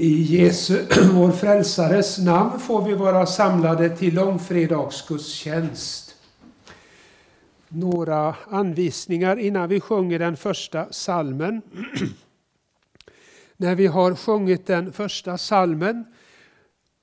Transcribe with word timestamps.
I 0.00 0.22
Jesu, 0.22 0.86
vår 1.12 1.30
frälsares 1.30 2.18
namn, 2.18 2.60
får 2.60 2.84
vi 2.84 2.94
vara 2.94 3.26
samlade 3.26 3.96
till 3.96 4.14
långfredagsgudstjänst. 4.14 6.16
Några 7.68 8.34
anvisningar 8.50 9.36
innan 9.36 9.68
vi 9.68 9.80
sjunger 9.80 10.18
den 10.18 10.36
första 10.36 10.92
salmen. 10.92 11.62
När 13.56 13.74
vi 13.74 13.86
har 13.86 14.14
sjungit 14.14 14.66
den 14.66 14.92
första 14.92 15.38
salmen 15.38 16.04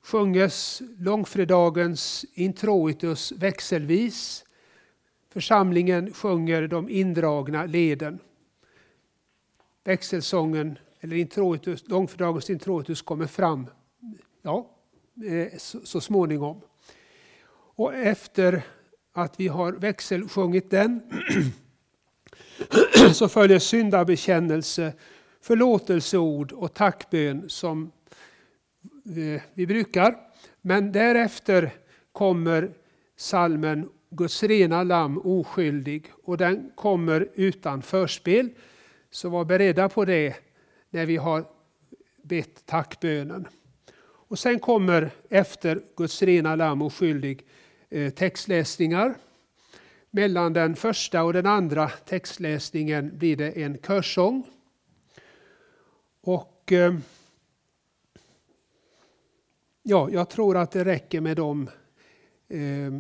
sjunges 0.04 0.82
långfredagens 1.00 2.26
introitus 2.34 3.32
växelvis. 3.32 4.46
Församlingen 5.34 6.14
sjunger 6.14 6.68
de 6.68 6.90
indragna 6.90 7.66
leden. 7.66 8.20
Växelsången 9.84 10.78
eller 11.08 11.18
introitus, 11.18 11.84
långfredagens 11.88 12.50
introitus 12.50 13.02
kommer 13.02 13.28
fram 13.28 13.68
ja, 14.42 14.70
eh, 15.26 15.58
så, 15.58 15.80
så 15.84 16.02
småningom. 16.02 16.62
Och 17.76 17.94
efter 17.94 18.62
att 19.14 19.40
vi 19.40 19.48
har 19.48 19.72
växelsjungit 19.72 20.70
den 20.72 21.02
så 23.14 23.30
följer 23.30 23.60
syndabekännelse, 23.60 24.94
förlåtelseord 25.42 26.52
och 26.52 26.74
tackbön 26.74 27.50
som 27.50 27.92
eh, 29.06 29.42
vi 29.54 29.68
brukar. 29.68 30.16
Men 30.62 30.92
därefter 30.92 31.74
kommer 32.12 32.72
salmen 33.16 33.90
Guds 34.10 34.44
rena 34.44 34.84
lamm 34.84 35.18
oskyldig 35.18 36.12
och 36.24 36.38
den 36.38 36.72
kommer 36.76 37.30
utan 37.36 37.82
förspel. 37.82 38.50
Så 39.12 39.30
var 39.30 39.46
beredda 39.46 39.90
på 39.90 40.06
det 40.06 40.47
när 40.90 41.06
vi 41.06 41.18
har 41.18 41.46
bett 42.22 42.66
tackbönen. 42.66 43.48
Och 44.30 44.40
sen 44.40 44.60
kommer 44.60 45.12
efter 45.30 45.82
Guds 45.96 46.22
rena 46.22 46.56
lamm 46.56 46.82
oskyldig 46.82 46.94
skyldig 46.94 47.46
eh, 47.90 48.14
textläsningar. 48.14 49.16
Mellan 50.10 50.54
den 50.54 50.76
första 50.76 51.24
och 51.24 51.34
den 51.34 51.46
andra 51.46 51.90
textläsningen 51.90 53.18
blir 53.18 53.36
det 53.36 53.52
en 53.52 53.78
körsång. 53.78 54.44
Och 56.22 56.72
eh, 56.72 56.96
ja, 59.84 60.10
jag 60.12 60.30
tror 60.30 60.58
att 60.58 60.72
det 60.72 60.86
räcker 60.86 61.22
med 61.22 61.38
de 61.38 61.70
eh, 62.48 63.00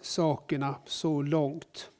sakerna 0.00 0.74
så 0.86 1.22
långt. 1.22 1.90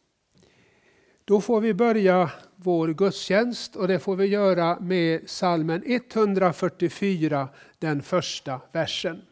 Då 1.25 1.41
får 1.41 1.61
vi 1.61 1.75
börja 1.75 2.31
vår 2.57 2.89
gudstjänst 2.89 3.77
och 3.77 3.89
det 3.89 3.99
får 3.99 4.17
vi 4.17 4.27
göra 4.27 4.81
med 4.81 5.31
salmen 5.31 5.83
144, 5.87 7.49
den 7.79 8.03
första 8.03 8.61
versen. 8.73 9.23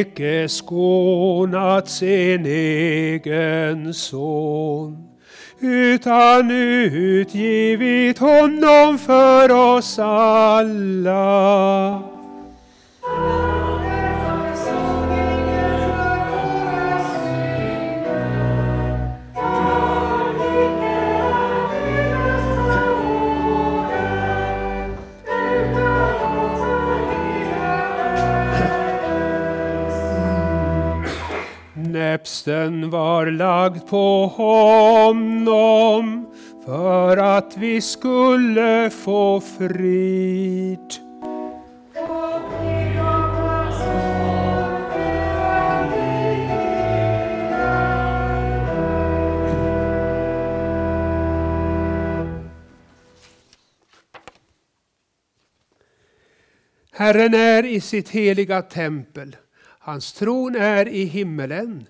Icke 0.00 0.48
skånat 0.48 1.88
sin 1.88 2.46
egen 2.46 3.94
son 3.94 5.10
utan 5.60 6.50
utgivit 6.50 8.18
honom 8.18 8.98
för 8.98 9.50
oss 9.52 9.98
alla. 9.98 11.20
Näpsten 32.10 32.90
var 32.90 33.26
lagd 33.26 33.86
på 33.86 34.26
honom 34.26 36.26
för 36.64 37.16
att 37.16 37.56
vi 37.56 37.80
skulle 37.80 38.90
få 38.90 39.40
frid. 39.40 40.94
Herren 56.92 57.34
är 57.34 57.66
i 57.66 57.80
sitt 57.80 58.08
heliga 58.08 58.62
tempel. 58.62 59.36
Hans 59.82 60.12
tron 60.12 60.56
är 60.56 60.88
i 60.88 61.04
himmelen. 61.04 61.86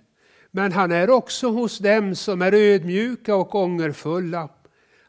Men 0.50 0.72
han 0.72 0.92
är 0.92 1.10
också 1.10 1.48
hos 1.48 1.78
dem 1.78 2.14
som 2.14 2.42
är 2.42 2.52
ödmjuka 2.54 3.34
och 3.34 3.54
ångerfulla. 3.54 4.48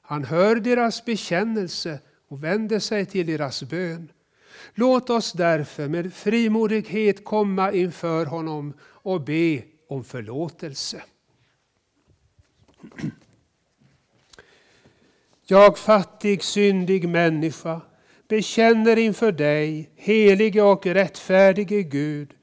Han 0.02 0.24
hör 0.24 0.56
deras 0.56 1.06
bekännelse 1.06 2.00
och 2.28 2.44
vänder 2.44 2.80
sig 2.80 3.06
till 3.06 3.28
deras 3.28 3.64
bön. 3.64 4.12
Låt 4.74 5.10
oss 5.10 5.34
därför 5.34 5.88
med 5.88 6.14
frimodighet 6.14 7.26
komma 7.26 7.72
inför 7.72 8.26
honom 8.26 8.74
och 8.82 9.22
be 9.22 9.64
om 9.88 10.04
förlåtelse. 10.04 11.04
Jag 15.46 15.78
fattig, 15.78 16.44
syndig 16.44 17.10
människa 17.10 17.82
bekänner 18.28 18.98
inför 18.98 19.32
dig, 19.32 19.90
helige 19.96 20.62
och 20.62 20.86
rättfärdige 20.86 21.84
Gud, 21.84 22.34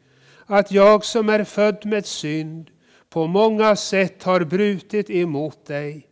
att 0.47 0.73
jag 0.73 1.05
som 1.05 1.29
är 1.29 1.45
född 1.45 1.87
med 1.87 2.07
synd 2.07 2.71
på 3.11 3.27
många 3.27 3.77
sätt 3.77 4.23
har 4.23 4.45
brutit 4.45 5.11
emot 5.11 5.67
dig. 5.67 6.07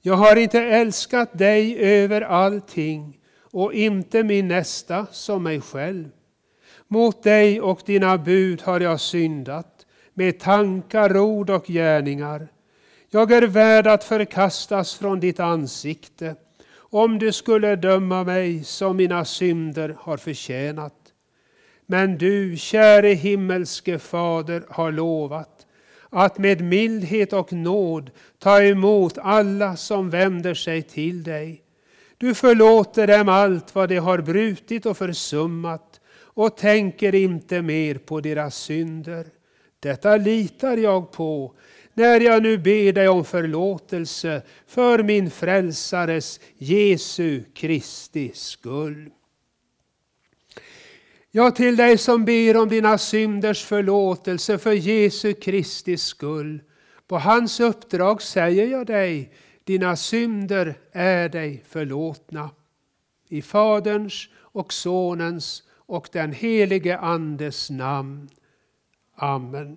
Jag 0.00 0.14
har 0.14 0.36
inte 0.36 0.60
älskat 0.60 1.38
dig 1.38 1.78
över 1.78 2.20
allting 2.20 3.18
och 3.40 3.74
inte 3.74 4.22
min 4.22 4.48
nästa 4.48 5.06
som 5.10 5.42
mig 5.42 5.60
själv. 5.60 6.08
Mot 6.88 7.22
dig 7.22 7.60
och 7.60 7.80
dina 7.86 8.18
bud 8.18 8.62
har 8.62 8.80
jag 8.80 9.00
syndat 9.00 9.86
med 10.14 10.40
tankar, 10.40 11.16
ord 11.16 11.50
och 11.50 11.66
gärningar. 11.66 12.48
Jag 13.10 13.32
är 13.32 13.42
värd 13.42 13.86
att 13.86 14.04
förkastas 14.04 14.94
från 14.94 15.20
ditt 15.20 15.40
ansikte 15.40 16.36
om 16.76 17.18
du 17.18 17.32
skulle 17.32 17.76
döma 17.76 18.24
mig 18.24 18.64
som 18.64 18.96
mina 18.96 19.24
synder 19.24 19.96
har 20.00 20.16
förtjänat. 20.16 20.94
Men 21.86 22.18
du, 22.18 22.56
käre 22.56 23.08
himmelske 23.08 23.98
Fader, 23.98 24.64
har 24.68 24.92
lovat 24.92 25.53
att 26.14 26.38
med 26.38 26.60
mildhet 26.60 27.32
och 27.32 27.52
nåd 27.52 28.10
ta 28.38 28.62
emot 28.62 29.18
alla 29.18 29.76
som 29.76 30.10
vänder 30.10 30.54
sig 30.54 30.82
till 30.82 31.22
dig. 31.22 31.62
Du 32.18 32.34
förlåter 32.34 33.06
dem 33.06 33.28
allt 33.28 33.74
vad 33.74 33.88
de 33.88 33.96
har 33.96 34.18
brutit 34.18 34.86
och 34.86 34.96
försummat 34.96 36.00
och 36.16 36.56
tänker 36.56 37.14
inte 37.14 37.62
mer 37.62 37.94
på 37.94 38.20
deras 38.20 38.56
synder. 38.56 39.26
Detta 39.80 40.16
litar 40.16 40.76
jag 40.76 41.12
på 41.12 41.54
när 41.94 42.20
jag 42.20 42.42
nu 42.42 42.58
ber 42.58 42.92
dig 42.92 43.08
om 43.08 43.24
förlåtelse 43.24 44.42
för 44.66 45.02
min 45.02 45.30
frälsares 45.30 46.40
Jesu 46.58 47.42
Kristi 47.54 48.30
skull. 48.34 49.10
Ja, 51.36 51.50
till 51.50 51.76
dig 51.76 51.98
som 51.98 52.24
ber 52.24 52.56
om 52.56 52.68
dina 52.68 52.98
synders 52.98 53.64
förlåtelse 53.64 54.58
för 54.58 54.72
Jesu 54.72 55.32
Kristi 55.34 55.96
skull. 55.96 56.62
På 57.06 57.18
hans 57.18 57.60
uppdrag 57.60 58.22
säger 58.22 58.66
jag 58.66 58.86
dig, 58.86 59.32
dina 59.64 59.96
synder 59.96 60.74
är 60.92 61.28
dig 61.28 61.64
förlåtna. 61.68 62.50
I 63.28 63.42
Faderns 63.42 64.28
och 64.36 64.72
Sonens 64.72 65.62
och 65.70 66.08
den 66.12 66.32
helige 66.32 66.98
Andes 66.98 67.70
namn. 67.70 68.28
Amen. 69.16 69.76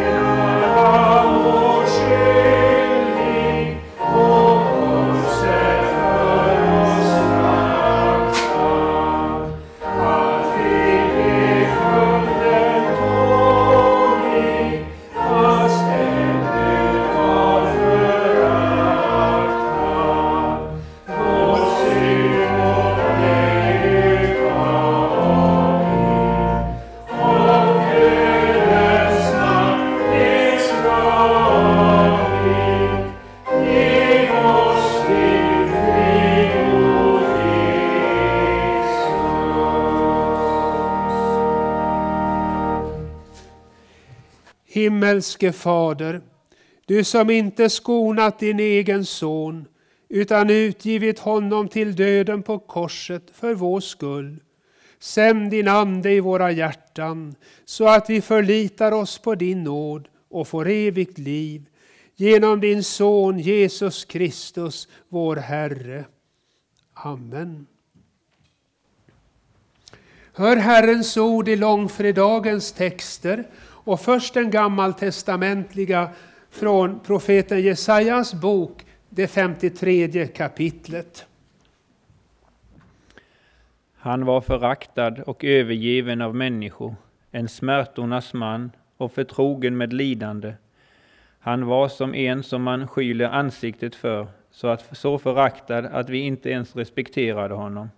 Himmelske 45.11 45.51
Fader, 45.51 46.21
du 46.85 47.03
som 47.03 47.29
inte 47.29 47.69
skonat 47.69 48.39
din 48.39 48.59
egen 48.59 49.05
son 49.05 49.67
utan 50.09 50.49
utgivit 50.49 51.19
honom 51.19 51.67
till 51.67 51.95
döden 51.95 52.43
på 52.43 52.59
korset 52.59 53.23
för 53.33 53.53
vår 53.53 53.79
skull. 53.79 54.39
Sänd 54.99 55.51
din 55.51 55.67
Ande 55.67 56.11
i 56.11 56.19
våra 56.19 56.51
hjärtan 56.51 57.35
så 57.65 57.87
att 57.87 58.09
vi 58.09 58.21
förlitar 58.21 58.91
oss 58.91 59.17
på 59.17 59.35
din 59.35 59.63
nåd 59.63 60.07
och 60.29 60.47
får 60.47 60.69
evigt 60.69 61.17
liv 61.17 61.65
genom 62.15 62.59
din 62.59 62.83
Son 62.83 63.39
Jesus 63.39 64.05
Kristus, 64.05 64.87
vår 65.09 65.35
Herre. 65.35 66.05
Amen. 66.93 67.67
Hör 70.33 70.55
Herrens 70.57 71.17
ord 71.17 71.49
i 71.49 71.55
långfredagens 71.55 72.71
texter 72.71 73.47
och 73.83 73.99
först 73.99 74.33
den 74.33 74.51
gammaltestamentliga 74.51 76.09
från 76.49 76.99
profeten 76.99 77.61
Jesajas 77.61 78.33
bok, 78.33 78.85
det 79.09 79.27
53 79.27 80.27
kapitlet. 80.27 81.25
Han 83.95 84.25
var 84.25 84.41
föraktad 84.41 85.23
och 85.25 85.43
övergiven 85.43 86.21
av 86.21 86.35
människor, 86.35 86.95
en 87.31 87.47
smärtornas 87.47 88.33
man 88.33 88.71
och 88.97 89.11
förtrogen 89.11 89.77
med 89.77 89.93
lidande. 89.93 90.53
Han 91.39 91.65
var 91.65 91.87
som 91.87 92.15
en 92.15 92.43
som 92.43 92.63
man 92.63 92.87
skyler 92.87 93.29
ansiktet 93.29 93.95
för, 93.95 94.27
så, 94.51 94.67
att, 94.67 94.97
så 94.97 95.17
föraktad 95.17 95.85
att 95.85 96.09
vi 96.09 96.17
inte 96.17 96.49
ens 96.49 96.75
respekterade 96.75 97.53
honom. 97.53 97.89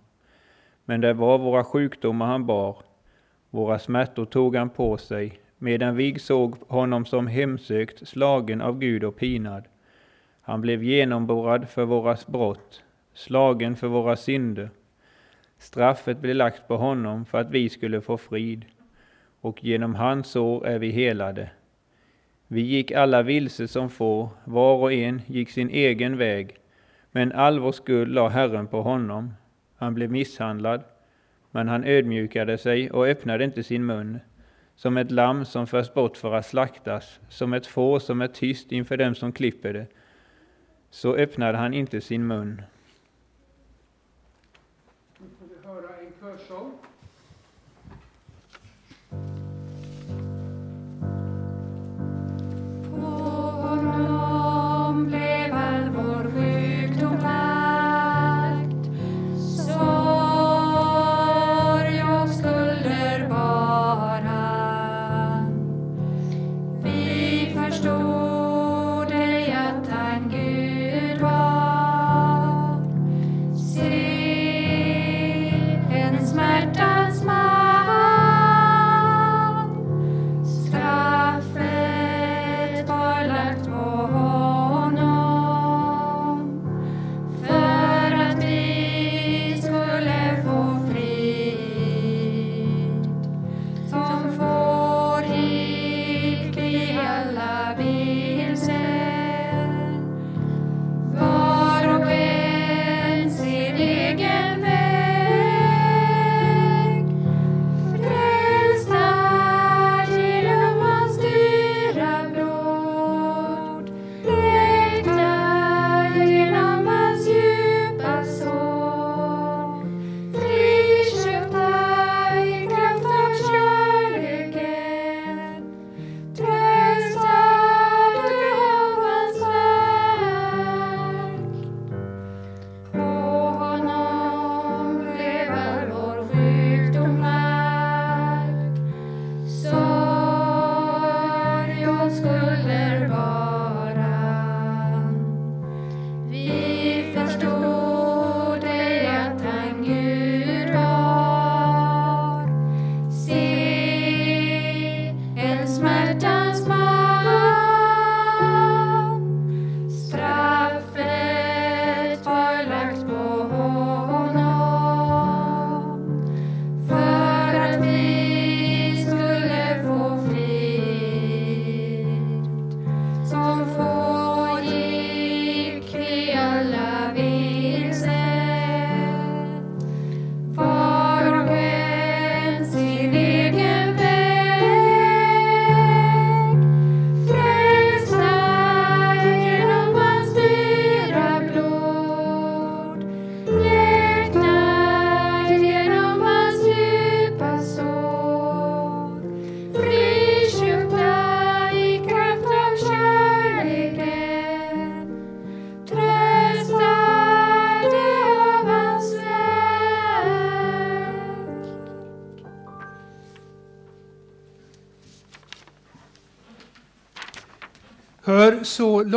Men 0.84 1.00
det 1.00 1.12
var 1.12 1.38
våra 1.38 1.64
sjukdomar 1.64 2.26
han 2.26 2.46
bar, 2.46 2.76
våra 3.50 3.78
smärtor 3.78 4.24
tog 4.24 4.56
han 4.56 4.70
på 4.70 4.96
sig, 4.96 5.40
medan 5.58 5.96
vi 5.96 6.18
såg 6.18 6.56
honom 6.68 7.04
som 7.04 7.26
hemsökt, 7.26 8.08
slagen 8.08 8.60
av 8.60 8.78
Gud 8.78 9.04
och 9.04 9.16
pinad. 9.16 9.64
Han 10.40 10.60
blev 10.60 10.82
genomborrad 10.82 11.68
för 11.68 11.84
våra 11.84 12.16
brott, 12.26 12.82
slagen 13.14 13.76
för 13.76 13.86
våra 13.88 14.16
synder. 14.16 14.70
Straffet 15.58 16.18
blev 16.18 16.36
lagt 16.36 16.68
på 16.68 16.76
honom 16.76 17.24
för 17.24 17.38
att 17.38 17.50
vi 17.50 17.68
skulle 17.68 18.00
få 18.00 18.16
frid, 18.16 18.64
och 19.40 19.64
genom 19.64 19.94
hans 19.94 20.26
sår 20.26 20.66
är 20.66 20.78
vi 20.78 20.90
helade. 20.90 21.50
Vi 22.46 22.60
gick 22.60 22.92
alla 22.92 23.22
vilse 23.22 23.68
som 23.68 23.90
får, 23.90 24.28
var 24.44 24.76
och 24.76 24.92
en 24.92 25.22
gick 25.26 25.50
sin 25.50 25.70
egen 25.70 26.16
väg, 26.16 26.56
men 27.10 27.32
all 27.32 27.58
vår 27.58 27.72
skuld 27.72 28.14
la 28.14 28.28
Herren 28.28 28.66
på 28.66 28.82
honom. 28.82 29.34
Han 29.76 29.94
blev 29.94 30.10
misshandlad, 30.10 30.82
men 31.50 31.68
han 31.68 31.84
ödmjukade 31.84 32.58
sig 32.58 32.90
och 32.90 33.06
öppnade 33.06 33.44
inte 33.44 33.62
sin 33.62 33.86
mun 33.86 34.18
som 34.76 34.96
ett 34.96 35.10
lamm 35.10 35.44
som 35.44 35.66
förs 35.66 35.94
bort 35.94 36.16
för 36.16 36.34
att 36.34 36.46
slaktas, 36.46 37.20
som 37.28 37.52
ett 37.52 37.66
får 37.66 37.98
som 37.98 38.20
är 38.20 38.28
tyst 38.28 38.72
inför 38.72 38.96
dem 38.96 39.14
som 39.14 39.32
klipper 39.32 39.72
det. 39.72 39.86
Så 40.90 41.14
öppnade 41.14 41.58
han 41.58 41.74
inte 41.74 42.00
sin 42.00 42.26
mun. 42.26 42.62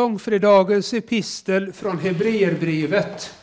Långfredagens 0.08 0.94
epistel 0.94 1.74
från 1.74 2.00
Hebreerbrevet. 2.00 3.34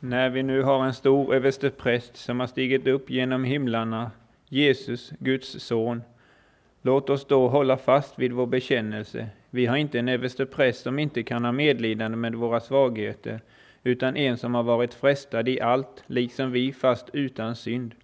När 0.00 0.30
vi 0.30 0.42
nu 0.42 0.62
har 0.62 0.84
en 0.84 0.94
stor 0.94 1.34
överstepräst 1.34 2.16
som 2.16 2.40
har 2.40 2.46
stigit 2.46 2.86
upp 2.86 3.10
genom 3.10 3.44
himlarna, 3.44 4.10
Jesus, 4.48 5.12
Guds 5.18 5.64
son, 5.64 6.02
låt 6.82 7.10
oss 7.10 7.26
då 7.26 7.48
hålla 7.48 7.76
fast 7.76 8.18
vid 8.18 8.32
vår 8.32 8.46
bekännelse. 8.46 9.28
Vi 9.50 9.66
har 9.66 9.76
inte 9.76 9.98
en 9.98 10.08
överstepräst 10.08 10.82
som 10.82 10.98
inte 10.98 11.22
kan 11.22 11.44
ha 11.44 11.52
medlidande 11.52 12.16
med 12.16 12.34
våra 12.34 12.60
svagheter, 12.60 13.40
utan 13.82 14.16
en 14.16 14.38
som 14.38 14.54
har 14.54 14.62
varit 14.62 14.94
frestad 14.94 15.48
i 15.48 15.60
allt, 15.60 16.04
liksom 16.06 16.52
vi, 16.52 16.72
fast 16.72 17.08
utan 17.12 17.56
synd. 17.56 17.94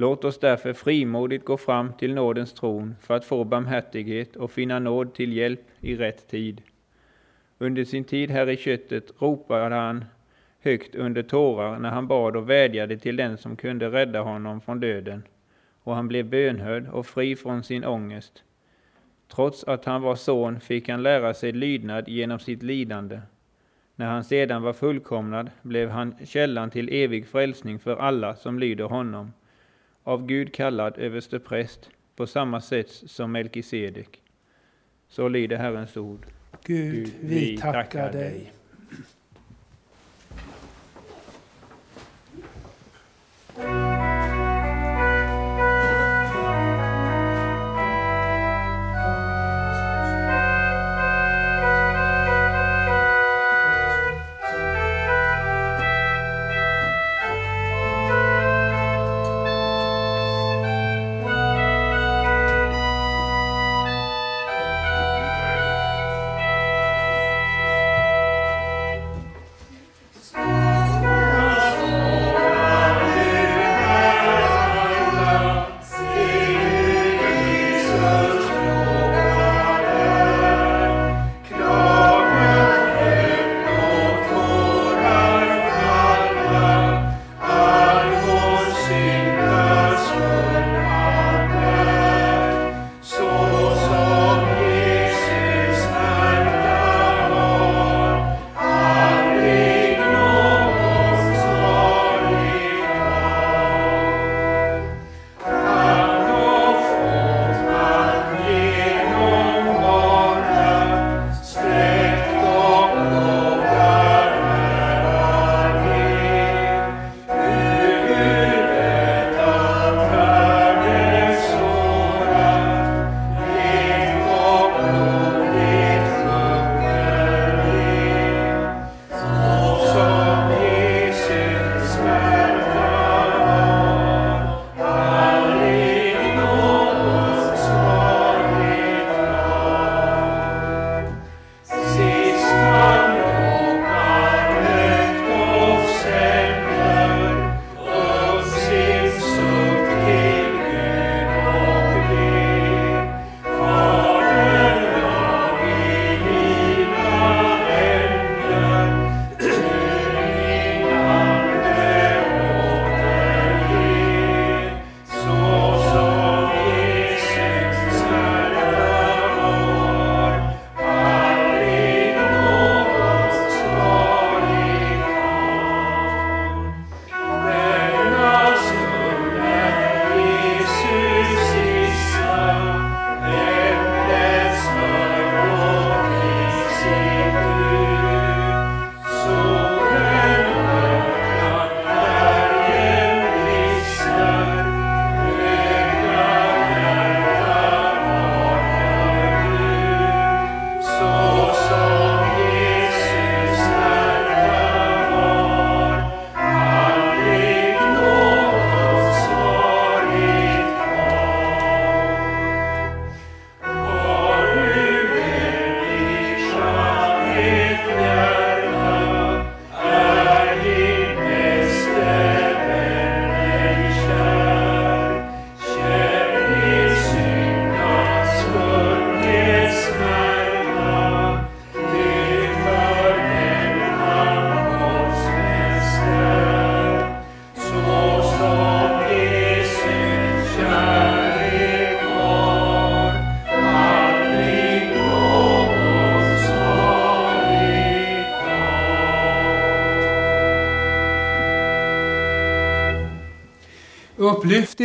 Låt 0.00 0.24
oss 0.24 0.38
därför 0.38 0.72
frimodigt 0.72 1.44
gå 1.44 1.56
fram 1.56 1.92
till 1.92 2.14
nådens 2.14 2.52
tron 2.52 2.96
för 3.00 3.14
att 3.14 3.24
få 3.24 3.44
barmhärtighet 3.44 4.36
och 4.36 4.50
finna 4.50 4.78
nåd 4.78 5.14
till 5.14 5.32
hjälp 5.32 5.60
i 5.80 5.96
rätt 5.96 6.28
tid. 6.28 6.62
Under 7.58 7.84
sin 7.84 8.04
tid 8.04 8.30
här 8.30 8.48
i 8.48 8.56
köttet 8.56 9.12
ropade 9.18 9.74
han 9.74 10.04
högt 10.60 10.94
under 10.94 11.22
tårar 11.22 11.78
när 11.78 11.90
han 11.90 12.06
bad 12.06 12.36
och 12.36 12.50
vädjade 12.50 12.98
till 12.98 13.16
den 13.16 13.38
som 13.38 13.56
kunde 13.56 13.90
rädda 13.90 14.20
honom 14.20 14.60
från 14.60 14.80
döden, 14.80 15.22
och 15.82 15.94
han 15.94 16.08
blev 16.08 16.26
bönhörd 16.26 16.88
och 16.88 17.06
fri 17.06 17.36
från 17.36 17.62
sin 17.62 17.84
ångest. 17.84 18.42
Trots 19.28 19.64
att 19.64 19.84
han 19.84 20.02
var 20.02 20.16
son 20.16 20.60
fick 20.60 20.88
han 20.88 21.02
lära 21.02 21.34
sig 21.34 21.52
lydnad 21.52 22.08
genom 22.08 22.38
sitt 22.38 22.62
lidande. 22.62 23.20
När 23.94 24.06
han 24.06 24.24
sedan 24.24 24.62
var 24.62 24.72
fullkomnad 24.72 25.50
blev 25.62 25.90
han 25.90 26.14
källan 26.24 26.70
till 26.70 26.88
evig 26.88 27.26
frälsning 27.26 27.78
för 27.78 27.96
alla 27.96 28.36
som 28.36 28.58
lyder 28.58 28.84
honom, 28.84 29.32
av 30.08 30.26
Gud 30.26 30.54
kallad 30.54 30.98
överstepräst 30.98 31.90
på 32.16 32.26
samma 32.26 32.60
sätt 32.60 32.90
som 32.90 33.32
Melkisedek. 33.32 34.22
Så 35.08 35.28
lyder 35.28 35.56
Herrens 35.56 35.96
ord. 35.96 36.26
Gud, 36.64 37.10
vi 37.20 37.58
tackar 37.58 38.12
dig. 38.12 38.52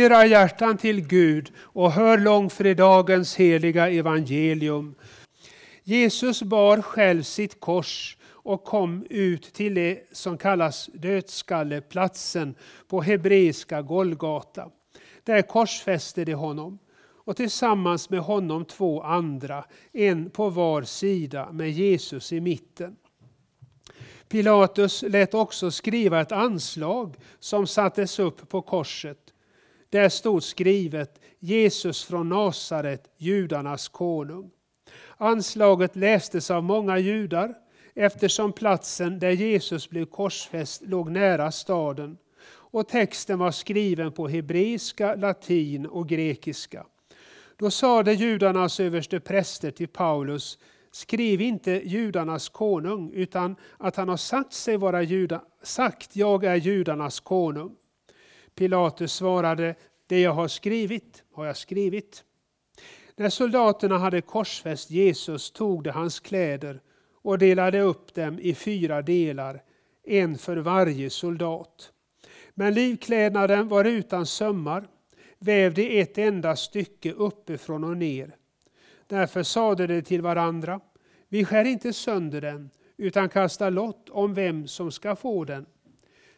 Era 0.04 0.26
hjärtan 0.26 0.76
till 0.76 1.00
Gud 1.00 1.52
och 1.58 1.92
hör 1.92 2.18
långfredagens 2.18 3.36
heliga 3.36 3.90
evangelium. 3.90 4.94
Jesus 5.82 6.42
bar 6.42 6.82
själv 6.82 7.22
sitt 7.22 7.60
kors 7.60 8.16
och 8.24 8.64
kom 8.64 9.06
ut 9.10 9.42
till 9.54 9.74
det 9.74 10.08
som 10.12 10.38
kallas 10.38 10.90
dödskalleplatsen 10.94 12.54
på 12.88 13.02
hebreiska 13.02 13.82
Golgata. 13.82 14.70
Där 15.24 15.42
korsfäste 15.42 16.24
de 16.24 16.34
honom 16.34 16.78
och 17.24 17.36
tillsammans 17.36 18.10
med 18.10 18.20
honom 18.20 18.64
två 18.64 19.02
andra, 19.02 19.64
en 19.92 20.30
på 20.30 20.50
var 20.50 20.82
sida 20.82 21.52
med 21.52 21.70
Jesus 21.70 22.32
i 22.32 22.40
mitten. 22.40 22.96
Pilatus 24.28 25.02
lät 25.02 25.34
också 25.34 25.70
skriva 25.70 26.20
ett 26.20 26.32
anslag 26.32 27.16
som 27.38 27.66
sattes 27.66 28.18
upp 28.18 28.48
på 28.48 28.62
korset. 28.62 29.23
Där 29.90 30.08
stod 30.08 30.42
skrivet 30.42 31.20
Jesus 31.38 32.04
från 32.04 32.28
Nasaret, 32.28 33.10
judarnas 33.16 33.88
konung. 33.88 34.50
Anslaget 35.16 35.96
lästes 35.96 36.50
av 36.50 36.64
många 36.64 36.98
judar 36.98 37.54
eftersom 37.94 38.52
platsen 38.52 39.18
där 39.18 39.30
Jesus 39.30 39.90
blev 39.90 40.04
korsfäst 40.04 40.82
låg 40.82 41.10
nära 41.10 41.52
staden 41.52 42.16
och 42.74 42.88
texten 42.88 43.38
var 43.38 43.50
skriven 43.50 44.12
på 44.12 44.28
hebreiska, 44.28 45.14
latin 45.14 45.86
och 45.86 46.08
grekiska. 46.08 46.86
Då 47.56 47.70
sade 47.70 48.12
judarnas 48.12 48.80
överste 48.80 49.20
präster 49.20 49.70
till 49.70 49.88
Paulus, 49.88 50.58
skriv 50.90 51.40
inte 51.40 51.70
judarnas 51.70 52.48
konung, 52.48 53.10
utan 53.14 53.56
att 53.78 53.96
han 53.96 54.08
har 54.08 54.16
sagt 54.16 54.52
sig 54.52 54.76
vara 54.76 55.02
juda, 55.02 55.42
sagt 55.62 56.16
jag 56.16 56.44
är 56.44 56.56
judarnas 56.56 57.20
konung. 57.20 57.76
Pilatus 58.54 59.12
svarade, 59.12 59.74
det 60.06 60.20
jag 60.20 60.32
har 60.32 60.48
skrivit 60.48 61.22
har 61.32 61.46
jag 61.46 61.56
skrivit. 61.56 62.24
När 63.16 63.30
soldaterna 63.30 63.98
hade 63.98 64.20
korsfäst 64.20 64.90
Jesus 64.90 65.50
tog 65.50 65.82
de 65.82 65.90
hans 65.90 66.20
kläder 66.20 66.80
och 67.22 67.38
delade 67.38 67.80
upp 67.80 68.14
dem 68.14 68.38
i 68.38 68.54
fyra 68.54 69.02
delar, 69.02 69.62
en 70.04 70.38
för 70.38 70.56
varje 70.56 71.10
soldat. 71.10 71.92
Men 72.54 72.74
livklädnaden 72.74 73.68
var 73.68 73.84
utan 73.84 74.26
sömmar, 74.26 74.88
vävd 75.38 75.78
i 75.78 76.00
ett 76.00 76.18
enda 76.18 76.56
stycke 76.56 77.12
uppifrån 77.12 77.84
och 77.84 77.96
ner. 77.96 78.36
Därför 79.06 79.42
sade 79.42 79.86
de 79.86 80.02
till 80.02 80.22
varandra, 80.22 80.80
vi 81.28 81.44
skär 81.44 81.64
inte 81.64 81.92
sönder 81.92 82.40
den, 82.40 82.70
utan 82.96 83.28
kastar 83.28 83.70
lott 83.70 84.08
om 84.10 84.34
vem 84.34 84.68
som 84.68 84.90
ska 84.90 85.16
få 85.16 85.44
den. 85.44 85.66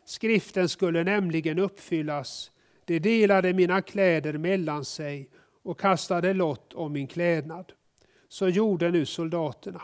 Skriften 0.07 0.69
skulle 0.69 1.05
nämligen 1.05 1.59
uppfyllas, 1.59 2.51
de 2.85 2.99
delade 2.99 3.53
mina 3.53 3.83
kläder 3.83 4.39
mellan 4.39 4.85
sig 4.85 5.31
och 5.63 5.81
kastade 5.81 6.33
lott 6.33 6.73
om 6.73 6.93
min 6.93 7.07
klädnad. 7.07 7.73
Så 8.29 8.49
gjorde 8.49 8.91
nu 8.91 9.07
soldaterna. 9.07 9.83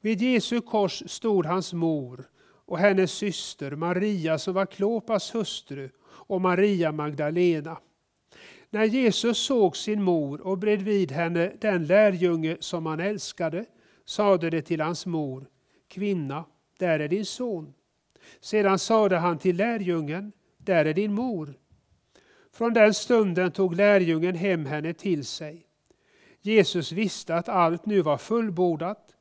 Vid 0.00 0.22
Jesu 0.22 0.60
kors 0.60 1.02
stod 1.06 1.46
hans 1.46 1.72
mor 1.72 2.24
och 2.40 2.78
hennes 2.78 3.12
syster 3.12 3.70
Maria 3.70 4.38
som 4.38 4.54
var 4.54 4.66
Klopas 4.66 5.34
hustru 5.34 5.90
och 6.04 6.40
Maria 6.40 6.92
Magdalena. 6.92 7.78
När 8.70 8.84
Jesus 8.84 9.38
såg 9.38 9.76
sin 9.76 10.02
mor 10.02 10.40
och 10.40 10.58
bredvid 10.58 11.12
henne 11.12 11.52
den 11.60 11.86
lärjunge 11.86 12.56
som 12.60 12.86
han 12.86 13.00
älskade 13.00 13.64
sade 14.04 14.50
det 14.50 14.62
till 14.62 14.80
hans 14.80 15.06
mor, 15.06 15.46
kvinna, 15.88 16.44
där 16.78 17.00
är 17.00 17.08
din 17.08 17.26
son. 17.26 17.74
Sedan 18.40 18.78
sade 18.78 19.16
han 19.16 19.38
till 19.38 19.56
lärjungen, 19.56 20.32
där 20.58 20.84
är 20.84 20.94
din 20.94 21.12
mor. 21.12 21.54
Från 22.52 22.72
den 22.72 22.94
stunden 22.94 23.52
tog 23.52 23.76
lärjungen 23.76 24.34
hem 24.34 24.66
henne 24.66 24.94
till 24.94 25.24
sig. 25.24 25.66
Jesus 26.40 26.92
visste 26.92 27.36
att 27.36 27.48
allt 27.48 27.86
nu 27.86 28.02
var 28.02 28.18
fullbordat. 28.18 29.14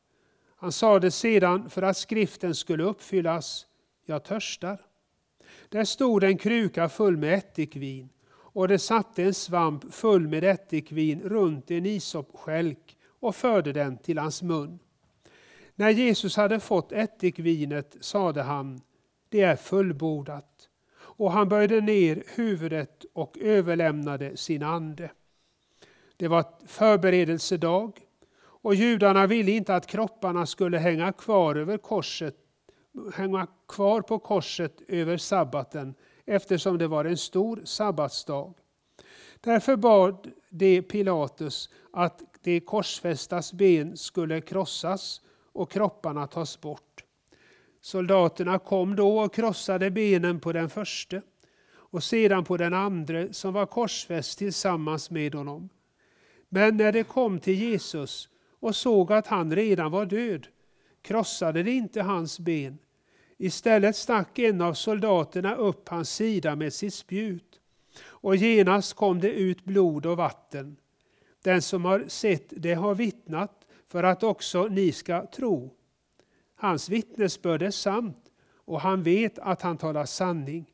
Han 0.55 0.71
sade 0.71 1.11
sedan 1.11 1.69
för 1.69 1.81
att 1.81 1.97
skriften 1.97 2.55
skulle 2.55 2.83
uppfyllas, 2.83 3.65
jag 4.05 4.23
törstar. 4.23 4.81
Där 5.69 5.83
stod 5.83 6.23
en 6.23 6.37
kruka 6.37 6.89
full 6.89 7.17
med 7.17 7.33
ättikvin 7.33 8.09
och 8.53 8.67
det 8.67 8.79
satte 8.79 9.23
en 9.23 9.33
svamp 9.33 9.93
full 9.93 10.27
med 10.27 10.43
ättikvin 10.43 11.21
runt 11.21 11.71
en 11.71 11.85
isopskälk 11.85 12.97
och 13.19 13.35
förde 13.35 13.73
den 13.73 13.97
till 13.97 14.17
hans 14.17 14.41
mun. 14.41 14.79
När 15.75 15.89
Jesus 15.89 16.35
hade 16.35 16.59
fått 16.59 16.91
ättikvinet 16.91 17.97
sade 18.01 18.41
han, 18.41 18.81
det 19.31 19.41
är 19.41 19.55
fullbordat. 19.55 20.69
Och 20.97 21.31
han 21.31 21.49
böjde 21.49 21.81
ner 21.81 22.23
huvudet 22.35 23.05
och 23.13 23.37
överlämnade 23.37 24.37
sin 24.37 24.63
ande. 24.63 25.11
Det 26.17 26.27
var 26.27 26.45
förberedelsedag 26.65 27.99
och 28.63 28.75
judarna 28.75 29.27
ville 29.27 29.51
inte 29.51 29.75
att 29.75 29.87
kropparna 29.87 30.45
skulle 30.45 30.77
hänga 30.77 31.11
kvar, 31.11 31.55
över 31.55 31.77
korset, 31.77 32.35
hänga 33.13 33.47
kvar 33.67 34.01
på 34.01 34.19
korset 34.19 34.81
över 34.87 35.17
sabbaten 35.17 35.95
eftersom 36.25 36.77
det 36.77 36.87
var 36.87 37.05
en 37.05 37.17
stor 37.17 37.61
sabbatsdag. 37.65 38.53
Därför 39.41 39.75
bad 39.75 40.31
de 40.49 40.81
Pilatus 40.81 41.69
att 41.93 42.21
de 42.43 42.59
korsfästas 42.59 43.53
ben 43.53 43.97
skulle 43.97 44.41
krossas 44.41 45.21
och 45.53 45.71
kropparna 45.71 46.27
tas 46.27 46.61
bort. 46.61 46.90
Soldaterna 47.81 48.59
kom 48.59 48.95
då 48.95 49.19
och 49.19 49.33
krossade 49.33 49.91
benen 49.91 50.39
på 50.39 50.51
den 50.51 50.69
förste 50.69 51.21
och 51.73 52.03
sedan 52.03 52.43
på 52.43 52.57
den 52.57 52.73
andra 52.73 53.33
som 53.33 53.53
var 53.53 53.65
korsfäst 53.65 54.37
tillsammans 54.37 55.09
med 55.09 55.35
honom. 55.35 55.69
Men 56.49 56.77
när 56.77 56.91
de 56.91 57.03
kom 57.03 57.39
till 57.39 57.53
Jesus 57.53 58.29
och 58.59 58.75
såg 58.75 59.11
att 59.11 59.27
han 59.27 59.55
redan 59.55 59.91
var 59.91 60.05
död 60.05 60.47
krossade 61.01 61.63
de 61.63 61.71
inte 61.71 62.01
hans 62.01 62.39
ben. 62.39 62.77
Istället 63.37 63.95
stack 63.95 64.39
en 64.39 64.61
av 64.61 64.73
soldaterna 64.73 65.55
upp 65.55 65.89
hans 65.89 66.09
sida 66.09 66.55
med 66.55 66.73
sitt 66.73 66.93
spjut 66.93 67.59
och 68.03 68.35
genast 68.35 68.93
kom 68.93 69.19
det 69.19 69.31
ut 69.31 69.63
blod 69.63 70.05
och 70.05 70.17
vatten. 70.17 70.77
Den 71.43 71.61
som 71.61 71.85
har 71.85 72.05
sett 72.07 72.47
det 72.49 72.73
har 72.73 72.95
vittnat 72.95 73.65
för 73.87 74.03
att 74.03 74.23
också 74.23 74.67
ni 74.67 74.91
ska 74.91 75.25
tro. 75.25 75.73
Hans 76.61 76.89
vittnesbörd 76.89 77.61
är 77.61 77.71
sant 77.71 78.31
och 78.65 78.81
han 78.81 79.03
vet 79.03 79.39
att 79.39 79.61
han 79.61 79.77
talar 79.77 80.05
sanning. 80.05 80.65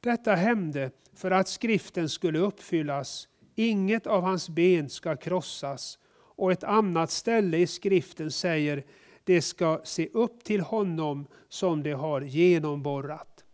Detta 0.00 0.34
hände 0.34 0.90
för 1.14 1.30
att 1.30 1.48
skriften 1.48 2.08
skulle 2.08 2.38
uppfyllas. 2.38 3.28
Inget 3.54 4.06
av 4.06 4.22
hans 4.22 4.48
ben 4.48 4.88
ska 4.88 5.16
krossas. 5.16 5.98
Och 6.14 6.52
ett 6.52 6.64
annat 6.64 7.10
ställe 7.10 7.58
i 7.58 7.66
skriften 7.66 8.30
säger 8.30 8.84
det 9.24 9.42
ska 9.42 9.80
se 9.84 10.08
upp 10.12 10.44
till 10.44 10.60
honom 10.60 11.26
som 11.48 11.82
det 11.82 11.92
har 11.92 12.20
genomborrat. 12.20 13.44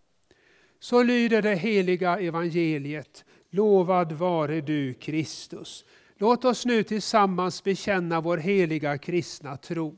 Så 0.80 1.02
lyder 1.02 1.42
det 1.42 1.54
heliga 1.54 2.18
evangeliet. 2.18 3.24
Lovad 3.50 4.12
vare 4.12 4.60
du 4.60 4.94
Kristus. 4.94 5.84
Låt 6.16 6.44
oss 6.44 6.66
nu 6.66 6.82
tillsammans 6.82 7.64
bekänna 7.64 8.20
vår 8.20 8.36
heliga 8.36 8.98
kristna 8.98 9.56
tro. 9.56 9.96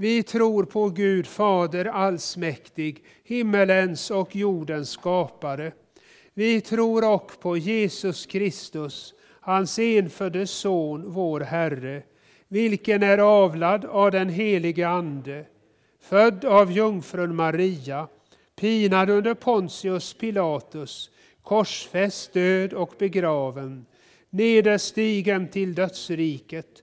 Vi 0.00 0.22
tror 0.22 0.64
på 0.64 0.88
Gud 0.88 1.26
Fader 1.26 1.84
allsmäktig, 1.84 3.04
himmelens 3.24 4.10
och 4.10 4.36
jordens 4.36 4.90
skapare. 4.90 5.72
Vi 6.34 6.60
tror 6.60 7.04
också 7.04 7.38
på 7.38 7.56
Jesus 7.56 8.26
Kristus, 8.26 9.14
hans 9.40 9.78
enfödde 9.78 10.46
Son, 10.46 11.04
vår 11.06 11.40
Herre, 11.40 12.02
vilken 12.48 13.02
är 13.02 13.18
avlad 13.18 13.84
av 13.84 14.10
den 14.10 14.28
helige 14.28 14.88
Ande, 14.88 15.44
född 16.00 16.44
av 16.44 16.72
jungfrun 16.72 17.36
Maria, 17.36 18.08
pinad 18.60 19.10
under 19.10 19.34
Pontius 19.34 20.14
Pilatus, 20.14 21.10
korsfäst, 21.42 22.32
död 22.32 22.72
och 22.72 22.94
begraven, 22.98 23.86
nederstigen 24.30 25.48
till 25.48 25.74
dödsriket, 25.74 26.82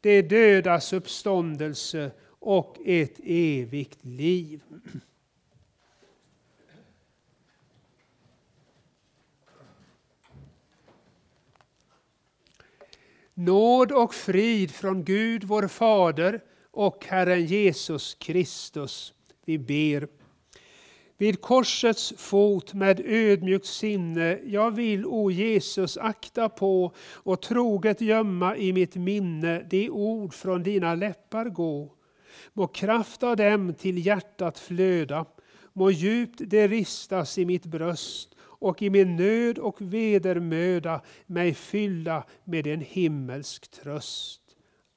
det 0.00 0.22
dödas 0.22 0.92
uppståndelse 0.92 2.10
och 2.24 2.76
ett 2.84 3.20
evigt 3.24 4.04
liv. 4.04 4.62
Nåd 13.34 13.92
och 13.92 14.14
frid 14.14 14.70
från 14.70 15.04
Gud 15.04 15.44
vår 15.44 15.68
Fader 15.68 16.40
och 16.70 17.04
Herren 17.04 17.46
Jesus 17.46 18.14
Kristus. 18.14 19.14
Vi 19.44 19.58
ber 19.58 20.19
vid 21.20 21.40
korsets 21.40 22.14
fot 22.16 22.74
med 22.74 23.00
ödmjukt 23.04 23.66
sinne, 23.66 24.38
jag 24.44 24.70
vill, 24.70 25.06
o 25.06 25.30
Jesus, 25.30 25.96
akta 25.96 26.48
på 26.48 26.92
och 26.98 27.42
troget 27.42 28.00
gömma 28.00 28.56
i 28.56 28.72
mitt 28.72 28.96
minne 28.96 29.66
de 29.70 29.90
ord 29.90 30.34
från 30.34 30.62
dina 30.62 30.94
läppar 30.94 31.44
gå. 31.44 31.92
Må 32.52 32.66
kraft 32.66 33.22
av 33.22 33.36
dem 33.36 33.74
till 33.74 34.06
hjärtat 34.06 34.58
flöda, 34.58 35.24
må 35.72 35.90
djupt 35.90 36.40
det 36.46 36.68
ristas 36.68 37.38
i 37.38 37.44
mitt 37.44 37.66
bröst 37.66 38.34
och 38.40 38.82
i 38.82 38.90
min 38.90 39.16
nöd 39.16 39.58
och 39.58 39.76
vedermöda 39.80 41.00
mig 41.26 41.54
fylla 41.54 42.24
med 42.44 42.66
en 42.66 42.80
himmelsk 42.80 43.70
tröst. 43.70 44.42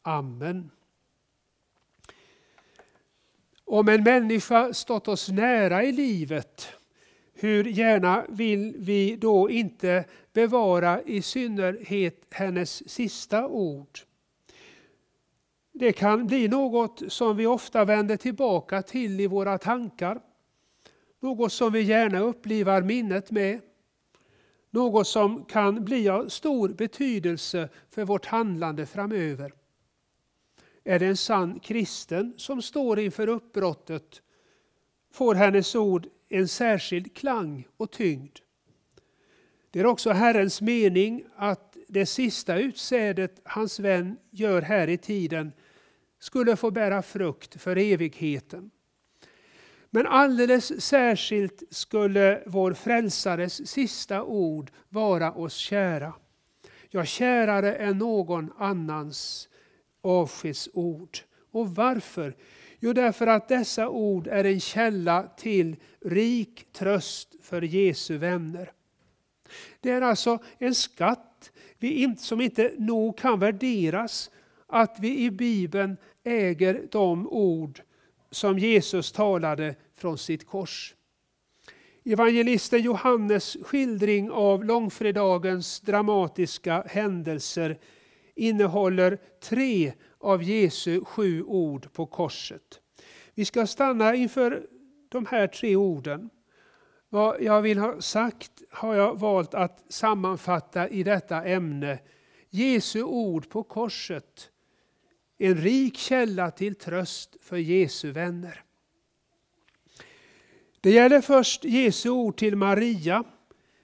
Amen. 0.02 0.70
Om 3.66 3.90
en 3.90 4.04
människa 4.04 4.74
stått 4.74 5.08
oss 5.08 5.30
nära 5.30 5.84
i 5.84 5.92
livet, 5.92 6.68
hur 7.34 7.64
gärna 7.64 8.26
vill 8.30 8.76
vi 8.78 9.16
då 9.16 9.50
inte 9.50 10.06
bevara 10.34 11.02
i 11.02 11.22
synnerhet 11.22 12.26
hennes 12.30 12.90
sista 12.90 13.48
ord? 13.48 14.00
Det 15.72 15.94
kan 15.94 16.28
bli 16.28 16.48
något 16.48 17.02
som 17.08 17.38
vi 17.38 17.46
ofta 17.46 17.86
vänder 17.86 18.18
tillbaka 18.18 18.82
till 18.82 19.20
i 19.20 19.28
våra 19.28 19.58
tankar. 19.58 20.22
Något 21.20 21.54
som 21.54 21.74
vi 21.74 21.82
gärna 21.82 22.20
upplivar 22.20 22.82
minnet 22.82 23.32
med. 23.32 23.62
Något 24.70 25.08
som 25.08 25.46
kan 25.46 25.86
bli 25.86 26.10
av 26.10 26.28
stor 26.28 26.70
betydelse 26.70 27.70
för 27.90 28.06
vårt 28.06 28.26
handlande 28.26 28.86
framöver. 28.86 29.54
Är 30.84 31.00
det 31.00 31.06
en 31.06 31.18
sann 31.18 31.60
kristen 31.60 32.34
som 32.38 32.62
står 32.62 33.00
inför 33.00 33.28
uppbrottet 33.28 34.22
får 35.14 35.36
hennes 35.36 35.76
ord 35.76 36.08
en 36.30 36.48
särskild 36.48 37.16
klang 37.16 37.68
och 37.78 37.92
tyngd. 37.92 38.40
Det 39.72 39.80
är 39.80 39.86
också 39.86 40.12
Herrens 40.12 40.62
mening 40.62 41.26
att 41.36 41.78
det 41.88 42.06
sista 42.06 42.58
utsädet 42.58 43.42
hans 43.44 43.80
vän 43.80 44.18
gör 44.32 44.62
här 44.62 44.88
i 44.88 44.98
tiden 44.98 45.52
skulle 46.20 46.56
få 46.56 46.72
bära 46.72 47.02
frukt 47.02 47.62
för 47.62 47.78
evigheten. 47.78 48.72
Men 49.90 50.08
alldeles 50.08 50.82
särskilt 50.82 51.64
skulle 51.70 52.44
vår 52.46 52.74
frälsares 52.74 53.70
sista 53.70 54.24
ord 54.24 54.72
vara 54.90 55.32
oss 55.32 55.54
kära. 55.54 56.14
Ja, 56.90 57.06
kärare 57.06 57.76
än 57.76 57.98
någon 57.98 58.52
annans 58.58 59.50
avskedsord. 60.04 61.18
Och 61.52 61.76
varför? 61.76 62.36
Jo, 62.80 62.94
därför 62.94 63.28
att 63.28 63.48
dessa 63.48 63.90
ord 63.90 64.28
är 64.28 64.44
en 64.44 64.60
källa 64.60 65.24
till 65.38 65.76
rik 66.02 66.68
tröst 66.74 67.36
för 67.42 67.62
Jesu 67.62 68.18
vänner. 68.18 68.72
Det 69.80 69.90
är 69.90 70.02
alltså 70.02 70.40
en 70.58 70.76
skatt 70.76 71.52
som 72.18 72.42
inte 72.42 72.72
nog 72.78 73.18
kan 73.18 73.40
värderas 73.40 74.32
att 74.68 74.98
vi 75.00 75.20
i 75.20 75.32
Bibeln 75.32 75.98
äger 76.24 76.88
de 76.92 77.28
ord 77.28 77.82
som 78.32 78.60
Jesus 78.60 79.12
talade 79.12 79.76
från 79.96 80.18
sitt 80.18 80.48
kors. 80.48 80.96
Evangelisten 82.06 82.82
Johannes 82.82 83.58
skildring 83.64 84.32
av 84.32 84.66
långfredagens 84.66 85.80
dramatiska 85.80 86.84
händelser 86.88 87.78
innehåller 88.36 89.18
tre 89.40 89.94
av 90.20 90.44
Jesu 90.44 91.06
sju 91.06 91.44
ord 91.44 91.94
på 91.94 92.06
korset. 92.06 92.80
Vi 93.34 93.46
ska 93.46 93.68
stanna 93.68 94.16
inför 94.16 94.68
de 95.10 95.26
här 95.26 95.48
tre 95.48 95.76
orden. 95.76 96.30
Vad 97.10 97.42
jag 97.42 97.62
vill 97.62 97.78
ha 97.78 98.02
sagt 98.02 98.52
har 98.72 98.96
jag 98.96 99.20
valt 99.20 99.54
att 99.54 99.84
sammanfatta 99.90 100.90
i 100.90 101.04
detta 101.04 101.44
ämne. 101.44 102.00
Jesu 102.50 103.04
ord 103.04 103.50
på 103.50 103.64
korset. 103.64 104.50
En 105.38 105.56
rik 105.56 105.98
källa 105.98 106.52
till 106.52 106.76
tröst 106.76 107.36
för 107.42 107.58
Jesu 107.58 108.12
vänner. 108.12 108.64
Det 110.82 110.92
gäller 110.92 111.22
först 111.22 111.64
Jesu 111.64 112.10
ord 112.10 112.38
till 112.38 112.56
Maria. 112.56 113.24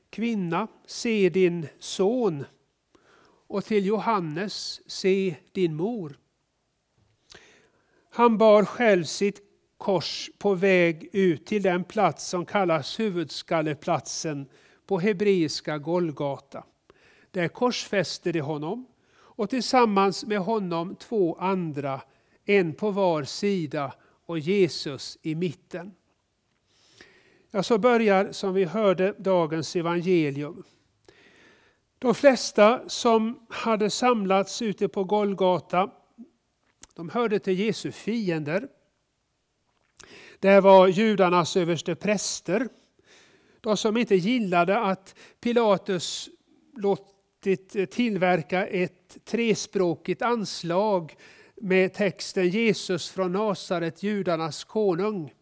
Kvinna, 0.10 0.68
se 0.86 1.30
din 1.30 1.68
son 1.80 2.46
och 3.50 3.66
till 3.66 3.86
Johannes, 3.86 4.82
se 4.92 5.36
din 5.52 5.76
mor. 5.76 6.18
Han 8.10 8.38
bar 8.38 8.66
själv 8.66 9.04
sitt 9.04 9.42
kors 9.78 10.30
på 10.38 10.54
väg 10.54 11.10
ut 11.14 11.46
till 11.46 11.62
den 11.62 11.84
plats 11.84 12.30
som 12.30 12.46
kallas 12.46 13.00
huvudskalleplatsen 13.00 14.50
på 14.86 15.00
hebreiska 15.00 15.78
Golgata. 15.78 16.64
Där 17.32 17.48
korsfäste 17.48 18.32
de 18.32 18.40
honom 18.40 18.88
och 19.12 19.50
tillsammans 19.50 20.26
med 20.26 20.40
honom 20.40 20.96
två 20.96 21.36
andra, 21.36 22.02
en 22.46 22.74
på 22.74 22.92
var 22.92 23.24
sida 23.24 23.94
och 24.26 24.40
Jesus 24.40 25.18
i 25.22 25.36
mitten. 25.36 25.92
Ja, 27.52 27.64
så 27.64 27.78
börjar 27.78 28.32
som 28.32 28.54
vi 28.54 28.64
hörde 28.64 29.16
dagens 29.18 29.76
evangelium. 29.76 30.64
De 32.02 32.16
flesta 32.16 32.90
som 32.90 33.46
hade 33.50 33.90
samlats 33.90 34.62
ute 34.62 34.88
på 34.88 35.04
Golgata, 35.04 35.90
de 36.96 37.10
hörde 37.10 37.40
till 37.40 37.60
Jesu 37.60 37.92
fiender. 37.92 38.68
Det 40.40 40.60
var 40.60 40.88
judarnas 40.88 41.58
överste 41.58 41.96
präster, 41.96 42.70
de 43.62 43.78
som 43.78 43.98
inte 43.98 44.16
gillade 44.16 44.80
att 44.80 45.16
Pilatus 45.40 46.30
låtit 46.78 47.92
tillverka 47.92 48.68
ett 48.68 49.26
trespråkigt 49.26 50.22
anslag 50.22 51.16
med 51.56 51.94
texten 51.94 52.50
Jesus 52.50 53.10
från 53.10 53.32
Nasaret, 53.32 54.04
judarnas 54.04 54.64
konung 54.64 55.34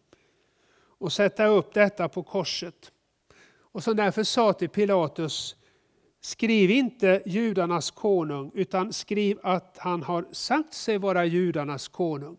och 0.98 1.12
sätta 1.12 1.46
upp 1.46 1.74
detta 1.74 2.08
på 2.08 2.22
korset. 2.22 2.92
Och 3.58 3.84
som 3.84 3.96
därför 3.96 4.24
sa 4.24 4.52
till 4.52 4.68
Pilatus 4.68 5.56
Skriv 6.28 6.70
inte 6.70 7.22
judarnas 7.26 7.90
konung, 7.90 8.50
utan 8.54 8.92
skriv 8.92 9.38
att 9.42 9.78
han 9.78 10.02
har 10.02 10.26
sagt 10.32 10.74
sig 10.74 10.98
vara 10.98 11.24
judarnas 11.24 11.88
konung. 11.88 12.36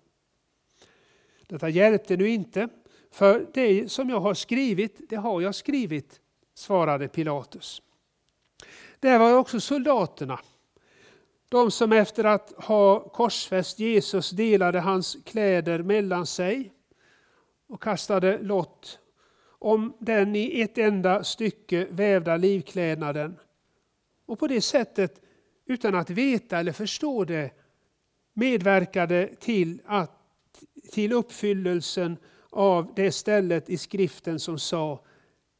Detta 1.47 1.69
hjälpte 1.69 2.17
nu 2.17 2.29
inte, 2.29 2.69
för 3.11 3.47
det 3.53 3.91
som 3.91 4.09
jag 4.09 4.19
har 4.19 4.33
skrivit, 4.33 5.09
det 5.09 5.15
har 5.15 5.41
jag 5.41 5.55
skrivit, 5.55 6.19
svarade 6.53 7.07
Pilatus. 7.07 7.81
Där 8.99 9.19
var 9.19 9.33
också 9.33 9.59
soldaterna, 9.59 10.39
de 11.49 11.71
som 11.71 11.91
efter 11.91 12.23
att 12.23 12.51
ha 12.57 12.99
korsfäst 12.99 13.79
Jesus 13.79 14.29
delade 14.29 14.79
hans 14.79 15.17
kläder 15.25 15.83
mellan 15.83 16.25
sig 16.25 16.73
och 17.67 17.83
kastade 17.83 18.37
lott 18.41 18.99
om 19.59 19.93
den 19.99 20.35
i 20.35 20.61
ett 20.61 20.77
enda 20.77 21.23
stycke 21.23 21.87
vävda 21.89 22.37
livklädnaden 22.37 23.37
och 24.29 24.39
på 24.39 24.47
det 24.47 24.61
sättet, 24.61 25.21
utan 25.65 25.95
att 25.95 26.09
veta 26.09 26.59
eller 26.59 26.71
förstå 26.71 27.23
det, 27.23 27.51
medverkade 28.33 29.29
till, 29.39 29.81
att, 29.85 30.11
till 30.91 31.13
uppfyllelsen 31.13 32.17
av 32.49 32.93
det 32.95 33.11
stället 33.11 33.69
i 33.69 33.77
skriften 33.77 34.39
som 34.39 34.59
sa 34.59 35.05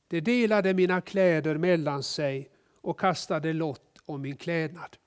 De 0.08 0.22
delade 0.22 0.74
mina 0.74 1.02
kläder 1.02 1.58
mellan 1.58 2.04
sig 2.04 2.50
och 2.82 3.00
kastade 3.00 3.54
lott 3.54 3.98
om 4.06 4.22
min 4.22 4.36
klädnad. 4.36 4.98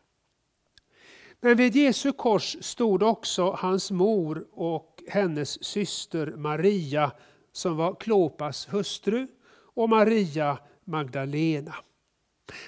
Men 1.41 1.57
vid 1.57 1.77
Jesu 1.77 2.13
kors 2.13 2.57
stod 2.61 3.03
också 3.03 3.51
hans 3.51 3.91
mor 3.91 4.47
och 4.53 5.03
hennes 5.09 5.65
syster 5.65 6.27
Maria 6.27 7.13
som 7.53 7.77
var 7.77 7.95
Klopas 7.95 8.69
hustru 8.73 9.27
och 9.75 9.89
Maria 9.89 10.59
Magdalena. 10.85 11.75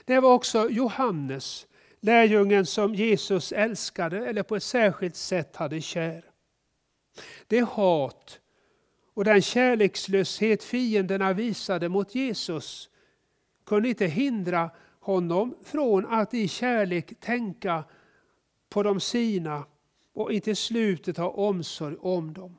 Det 0.05 0.21
var 0.21 0.33
också 0.33 0.71
Johannes, 0.71 1.67
lärjungen 2.01 2.67
som 2.67 2.95
Jesus 2.95 3.53
älskade 3.53 4.27
eller 4.27 4.43
på 4.43 4.57
ett 4.57 4.63
särskilt 4.63 5.17
sätt 5.17 5.57
hade 5.57 5.81
kär. 5.81 6.25
Det 7.47 7.61
hat 7.61 8.41
och 9.15 9.25
den 9.25 9.43
kärlekslöshet 9.43 10.65
fienderna 10.65 11.33
visade 11.33 11.89
mot 11.89 12.15
Jesus 12.15 12.91
kunde 13.67 13.89
inte 13.89 14.07
hindra 14.07 14.71
honom 15.01 15.55
från 15.63 16.07
att 16.07 16.35
i 16.35 16.49
kärlek 16.49 17.21
tänka 17.21 17.85
på 18.69 18.83
de 18.83 19.01
sina 19.01 19.67
och 20.13 20.33
inte 20.33 20.55
slutet 20.55 21.17
ha 21.17 21.29
omsorg 21.29 21.97
om 22.01 22.33
dem. 22.33 22.57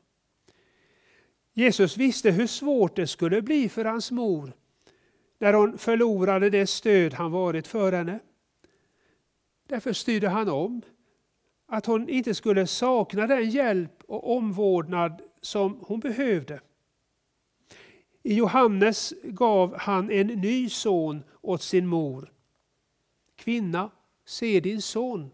Jesus 1.53 1.97
visste 1.97 2.31
hur 2.31 2.47
svårt 2.47 2.95
det 2.95 3.07
skulle 3.07 3.41
bli 3.41 3.69
för 3.69 3.85
hans 3.85 4.11
mor 4.11 4.53
när 5.37 5.53
hon 5.53 5.77
förlorade 5.77 6.49
det 6.49 6.67
stöd 6.67 7.13
han 7.13 7.31
varit 7.31 7.67
för 7.67 7.91
henne. 7.91 8.19
Därför 9.67 9.93
styrde 9.93 10.29
han 10.29 10.49
om 10.49 10.81
att 11.65 11.85
hon 11.85 12.09
inte 12.09 12.33
skulle 12.33 12.67
sakna 12.67 13.27
den 13.27 13.49
hjälp 13.49 14.03
och 14.07 14.37
omvårdnad 14.37 15.21
som 15.41 15.79
hon 15.81 15.99
behövde. 15.99 16.61
I 18.23 18.33
Johannes 18.33 19.13
gav 19.23 19.75
han 19.77 20.11
en 20.11 20.27
ny 20.27 20.69
son 20.69 21.23
åt 21.41 21.61
sin 21.61 21.87
mor. 21.87 22.33
Kvinna, 23.35 23.91
se 24.25 24.59
din 24.59 24.81
son, 24.81 25.31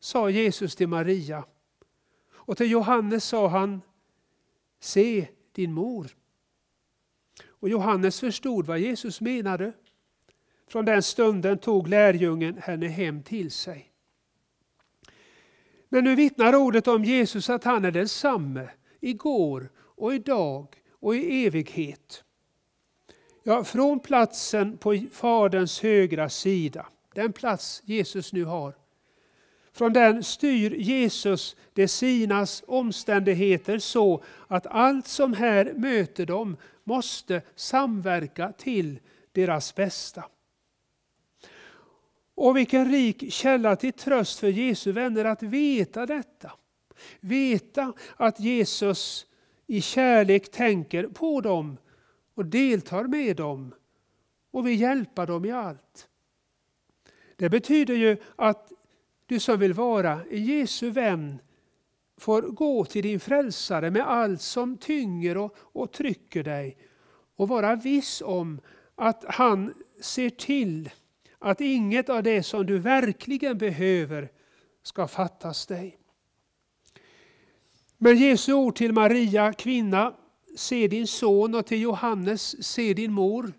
sa 0.00 0.30
Jesus 0.30 0.76
till 0.76 0.88
Maria. 0.88 1.44
Och 2.30 2.56
till 2.56 2.70
Johannes 2.70 3.24
sa 3.24 3.48
han, 3.48 3.80
se 4.80 5.28
din 5.52 5.72
mor. 5.72 6.17
Och 7.60 7.68
Johannes 7.68 8.20
förstod 8.20 8.66
vad 8.66 8.78
Jesus 8.78 9.20
menade. 9.20 9.72
Från 10.68 10.84
den 10.84 11.02
stunden 11.02 11.58
tog 11.58 11.88
lärjungen 11.88 12.58
henne 12.58 12.88
hem 12.88 13.22
till 13.22 13.50
sig. 13.50 13.92
Men 15.88 16.04
nu 16.04 16.14
vittnar 16.14 16.54
ordet 16.54 16.88
om 16.88 17.04
Jesus 17.04 17.50
att 17.50 17.64
han 17.64 17.84
är 17.84 17.90
densamme 17.90 18.68
igår 19.00 19.70
och 19.76 20.14
idag 20.14 20.66
och 21.00 21.16
i 21.16 21.46
evighet. 21.46 22.24
Ja, 23.42 23.64
från 23.64 24.00
platsen 24.00 24.78
på 24.78 25.06
Faderns 25.12 25.80
högra 25.80 26.28
sida, 26.28 26.86
den 27.14 27.32
plats 27.32 27.82
Jesus 27.84 28.32
nu 28.32 28.44
har, 28.44 28.74
från 29.72 29.92
den 29.92 30.24
styr 30.24 30.70
Jesus 30.70 31.56
de 31.72 31.88
sinas 31.88 32.64
omständigheter 32.66 33.78
så 33.78 34.22
att 34.46 34.66
allt 34.66 35.06
som 35.06 35.32
här 35.32 35.72
möter 35.76 36.26
dem 36.26 36.56
måste 36.88 37.42
samverka 37.54 38.52
till 38.52 38.98
deras 39.32 39.74
bästa. 39.74 40.24
Och 42.34 42.56
vilken 42.56 42.90
rik 42.90 43.32
källa 43.32 43.76
till 43.76 43.92
tröst 43.92 44.38
för 44.38 44.48
Jesu 44.48 44.92
vänner 44.92 45.24
att 45.24 45.42
veta 45.42 46.06
detta. 46.06 46.52
Veta 47.20 47.92
att 48.16 48.40
Jesus 48.40 49.26
i 49.66 49.80
kärlek 49.80 50.50
tänker 50.50 51.06
på 51.06 51.40
dem 51.40 51.76
och 52.34 52.46
deltar 52.46 53.04
med 53.04 53.36
dem 53.36 53.74
och 54.50 54.66
vill 54.66 54.80
hjälpa 54.80 55.26
dem 55.26 55.44
i 55.44 55.50
allt. 55.50 56.08
Det 57.36 57.48
betyder 57.48 57.94
ju 57.94 58.16
att 58.36 58.72
du 59.26 59.40
som 59.40 59.58
vill 59.58 59.72
vara 59.72 60.20
en 60.30 60.44
Jesu 60.44 60.90
vän 60.90 61.38
får 62.18 62.42
gå 62.42 62.84
till 62.84 63.02
din 63.02 63.20
frälsare 63.20 63.90
med 63.90 64.08
allt 64.08 64.40
som 64.40 64.76
tynger 64.76 65.36
och, 65.36 65.56
och 65.58 65.92
trycker 65.92 66.42
dig 66.42 66.76
och 67.36 67.48
vara 67.48 67.76
viss 67.76 68.22
om 68.24 68.60
att 68.94 69.24
han 69.28 69.74
ser 70.00 70.30
till 70.30 70.90
att 71.38 71.60
inget 71.60 72.08
av 72.08 72.22
det 72.22 72.42
som 72.42 72.66
du 72.66 72.78
verkligen 72.78 73.58
behöver 73.58 74.28
ska 74.82 75.08
fattas 75.08 75.66
dig. 75.66 75.98
Men 77.98 78.16
Jesu 78.16 78.52
ord 78.52 78.76
till 78.76 78.92
Maria, 78.92 79.52
kvinna, 79.52 80.14
se 80.56 80.88
din 80.88 81.06
son 81.06 81.54
och 81.54 81.66
till 81.66 81.80
Johannes, 81.80 82.64
se 82.64 82.94
din 82.94 83.12
mor. 83.12 83.52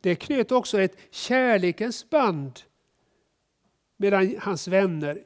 Det 0.00 0.14
knöt 0.14 0.52
också 0.52 0.80
ett 0.80 0.96
kärlekens 1.10 2.10
band 2.10 2.60
mellan 3.96 4.36
hans 4.40 4.68
vänner. 4.68 5.24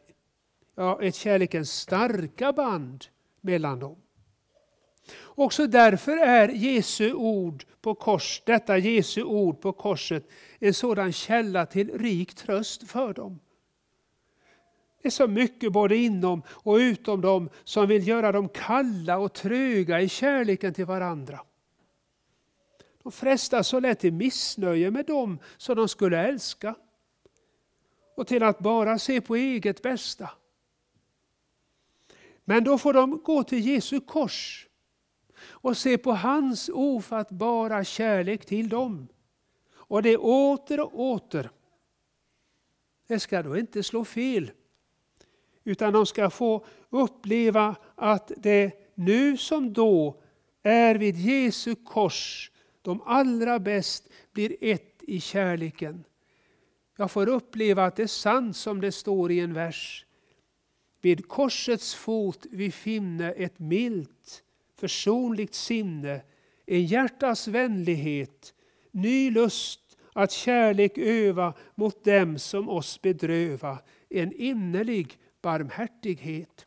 Ja, 0.80 1.02
ett 1.02 1.14
kärlekens 1.14 1.72
starka 1.72 2.52
band 2.52 3.04
mellan 3.40 3.78
dem. 3.78 3.96
Också 5.22 5.66
därför 5.66 6.16
är 6.16 6.48
Jesu 6.48 7.12
ord 7.12 7.64
på 7.80 7.94
kors, 7.94 8.42
detta 8.46 8.78
Jesu 8.78 9.22
ord 9.22 9.60
på 9.60 9.72
korset 9.72 10.28
en 10.58 10.74
sådan 10.74 11.12
källa 11.12 11.66
till 11.66 11.98
rik 11.98 12.34
tröst 12.34 12.90
för 12.90 13.14
dem. 13.14 13.40
Det 15.02 15.08
är 15.08 15.10
så 15.10 15.28
mycket 15.28 15.72
både 15.72 15.96
inom 15.96 16.42
och 16.48 16.74
utom 16.74 17.20
dem 17.20 17.50
som 17.64 17.88
vill 17.88 18.08
göra 18.08 18.32
dem 18.32 18.48
kalla 18.48 19.18
och 19.18 19.32
tröga 19.32 20.00
i 20.00 20.08
kärleken 20.08 20.74
till 20.74 20.86
varandra. 20.86 21.40
De 23.02 23.12
frestas 23.12 23.68
så 23.68 23.80
lätt 23.80 24.00
till 24.00 24.12
missnöje 24.12 24.90
med 24.90 25.06
dem 25.06 25.38
som 25.56 25.76
de 25.76 25.88
skulle 25.88 26.18
älska 26.18 26.74
och 28.14 28.26
till 28.26 28.42
att 28.42 28.58
bara 28.58 28.98
se 28.98 29.20
på 29.20 29.36
eget 29.36 29.82
bästa. 29.82 30.30
Men 32.48 32.64
då 32.64 32.78
får 32.78 32.92
de 32.92 33.22
gå 33.24 33.42
till 33.42 33.66
Jesu 33.66 34.00
kors 34.00 34.68
och 35.40 35.76
se 35.76 35.98
på 35.98 36.12
hans 36.12 36.70
ofattbara 36.74 37.84
kärlek 37.84 38.46
till 38.46 38.68
dem. 38.68 39.08
Och 39.70 40.02
det 40.02 40.16
åter 40.16 40.80
och 40.80 41.00
åter. 41.00 41.50
Det 43.06 43.20
ska 43.20 43.42
då 43.42 43.58
inte 43.58 43.82
slå 43.82 44.04
fel. 44.04 44.50
Utan 45.64 45.92
de 45.92 46.06
ska 46.06 46.30
få 46.30 46.66
uppleva 46.90 47.76
att 47.94 48.32
det 48.36 48.72
nu 48.94 49.36
som 49.36 49.72
då 49.72 50.20
är 50.62 50.94
vid 50.94 51.16
Jesu 51.16 51.74
kors 51.74 52.50
de 52.82 53.02
allra 53.06 53.58
bäst 53.58 54.08
blir 54.32 54.56
ett 54.60 55.02
i 55.02 55.20
kärleken. 55.20 56.04
Jag 56.96 57.10
får 57.10 57.28
uppleva 57.28 57.84
att 57.84 57.96
det 57.96 58.02
är 58.02 58.06
sant 58.06 58.56
som 58.56 58.80
det 58.80 58.92
står 58.92 59.32
i 59.32 59.40
en 59.40 59.54
vers. 59.54 60.04
Vid 61.00 61.28
korsets 61.28 61.94
fot 61.94 62.46
vi 62.50 62.70
finne 62.70 63.32
ett 63.32 63.58
milt, 63.58 64.42
försonligt 64.76 65.54
sinne, 65.54 66.20
en 66.66 66.86
hjärtas 66.86 67.48
vänlighet, 67.48 68.54
ny 68.90 69.30
lust 69.30 69.98
att 70.12 70.32
kärlek 70.32 70.98
öva 70.98 71.54
mot 71.74 72.04
dem 72.04 72.38
som 72.38 72.68
oss 72.68 73.02
bedröva, 73.02 73.78
en 74.08 74.32
innerlig 74.32 75.18
barmhärtighet. 75.42 76.66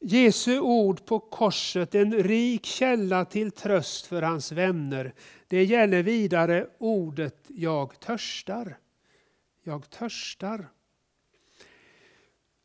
Jesu 0.00 0.60
ord 0.60 1.06
på 1.06 1.20
korset, 1.20 1.94
en 1.94 2.12
rik 2.12 2.66
källa 2.66 3.24
till 3.24 3.50
tröst 3.50 4.06
för 4.06 4.22
hans 4.22 4.52
vänner. 4.52 5.14
Det 5.48 5.64
gäller 5.64 6.02
vidare 6.02 6.68
ordet 6.78 7.44
jag 7.48 8.00
törstar. 8.00 8.78
Jag 9.62 9.90
törstar. 9.90 10.68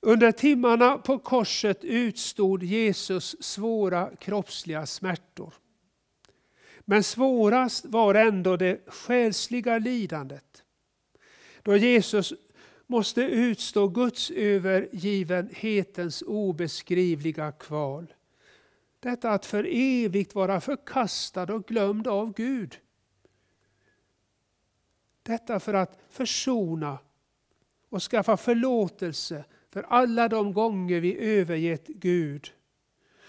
Under 0.05 0.31
timmarna 0.31 0.97
på 0.97 1.19
korset 1.19 1.83
utstod 1.83 2.63
Jesus 2.63 3.35
svåra 3.39 4.15
kroppsliga 4.15 4.85
smärtor. 4.85 5.53
Men 6.79 7.03
svårast 7.03 7.85
var 7.85 8.15
ändå 8.15 8.57
det 8.57 8.81
själsliga 8.87 9.77
lidandet. 9.77 10.63
Då 11.61 11.77
Jesus 11.77 12.33
måste 12.87 13.21
utstå 13.21 13.87
Guds 13.87 14.31
övergivenhetens 14.31 16.23
obeskrivliga 16.27 17.51
kval. 17.51 18.13
Detta 18.99 19.31
att 19.31 19.45
för 19.45 19.67
evigt 19.71 20.35
vara 20.35 20.61
förkastad 20.61 21.53
och 21.53 21.65
glömd 21.65 22.07
av 22.07 22.33
Gud. 22.33 22.79
Detta 25.23 25.59
för 25.59 25.73
att 25.73 25.99
försona 26.09 26.97
och 27.89 28.03
skaffa 28.03 28.37
förlåtelse 28.37 29.45
för 29.73 29.85
alla 29.89 30.27
de 30.27 30.53
gånger 30.53 30.99
vi 30.99 31.17
övergett 31.17 31.87
Gud. 31.87 32.51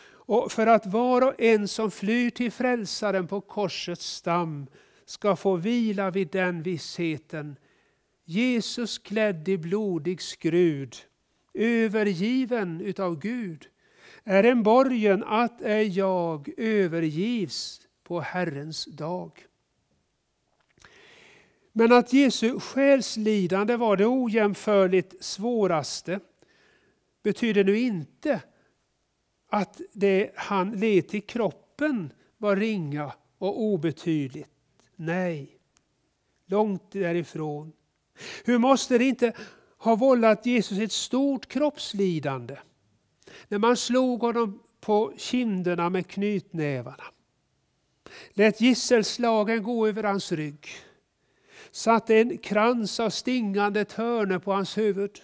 Och 0.07 0.53
för 0.53 0.67
att 0.67 0.87
var 0.87 1.23
och 1.23 1.41
en 1.41 1.69
som 1.69 1.91
flyr 1.91 2.31
till 2.31 2.53
frälsaren 2.53 3.27
på 3.27 3.41
korsets 3.41 4.07
stam 4.07 4.67
ska 5.05 5.37
få 5.37 5.57
vila 5.57 6.11
vid 6.11 6.29
den 6.29 6.63
vissheten 6.63 7.57
Jesus 8.25 8.99
klädd 8.99 9.49
i 9.49 9.59
blodig 9.59 10.23
skrud, 10.23 10.97
övergiven 11.55 12.81
utav 12.81 13.19
Gud, 13.19 13.67
är 14.25 14.45
en 14.45 14.63
borgen 14.63 15.25
att 15.25 15.63
ej 15.63 15.89
jag 15.89 16.51
övergivs 16.57 17.81
på 18.03 18.21
Herrens 18.21 18.85
dag. 18.85 19.47
Men 21.73 21.93
att 21.93 22.13
Jesu 22.13 22.61
själslidande 22.61 23.77
var 23.77 23.97
det 23.97 24.07
ojämförligt 24.07 25.25
svåraste 25.25 26.21
betyder 27.25 27.65
nu 27.65 27.79
inte 27.79 28.43
att 29.51 29.81
det 29.93 30.31
han 30.37 30.71
led 30.71 31.09
till 31.09 31.23
kroppen 31.23 32.13
var 32.39 32.57
ringa 32.57 33.13
och 33.39 33.63
obetydligt. 33.63 34.49
Nej, 34.97 35.59
långt 36.47 36.93
därifrån. 36.93 37.73
Hur 38.45 38.59
måste 38.59 38.99
det 38.99 39.05
inte 39.05 39.33
ha 39.79 39.97
vållat 39.97 40.47
Jesus 40.47 40.79
ett 40.79 40.93
stort 40.93 41.47
kroppslidande 41.47 42.59
när 43.49 43.59
man 43.59 43.77
slog 43.77 44.21
honom 44.21 44.63
på 44.81 45.13
kinderna 45.17 45.91
med 45.91 46.07
knytnävarna. 46.07 47.05
Lät 48.31 48.61
gisselslagen 48.61 49.63
gå 49.63 49.87
över 49.87 50.03
hans 50.03 50.33
rygg. 50.33 50.69
Satte 51.71 52.17
en 52.17 52.39
krans 52.39 53.01
av 53.01 53.11
stingande 53.11 53.85
törne 53.85 54.41
på 54.41 54.53
hans 54.53 54.79
huvud. 54.79 55.21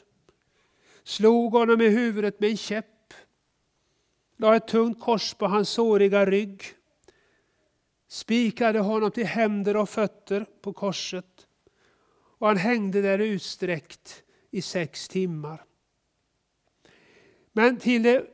Slog 1.10 1.52
honom 1.52 1.80
i 1.80 1.88
huvudet 1.88 2.40
med 2.40 2.50
en 2.50 2.56
käpp. 2.56 3.14
La 4.36 4.56
ett 4.56 4.68
tungt 4.68 5.00
kors 5.00 5.34
på 5.34 5.46
hans 5.46 5.68
såriga 5.68 6.26
rygg. 6.26 6.64
Spikade 8.08 8.78
honom 8.78 9.10
till 9.10 9.26
händer 9.26 9.76
och 9.76 9.88
fötter 9.88 10.46
på 10.60 10.72
korset 10.72 11.46
och 12.38 12.46
han 12.46 12.56
hängde 12.56 13.02
där 13.02 13.18
utsträckt 13.18 14.22
i 14.50 14.62
sex 14.62 15.08
timmar. 15.08 15.64
Men 17.52 17.78
till 17.78 18.02
det 18.02 18.26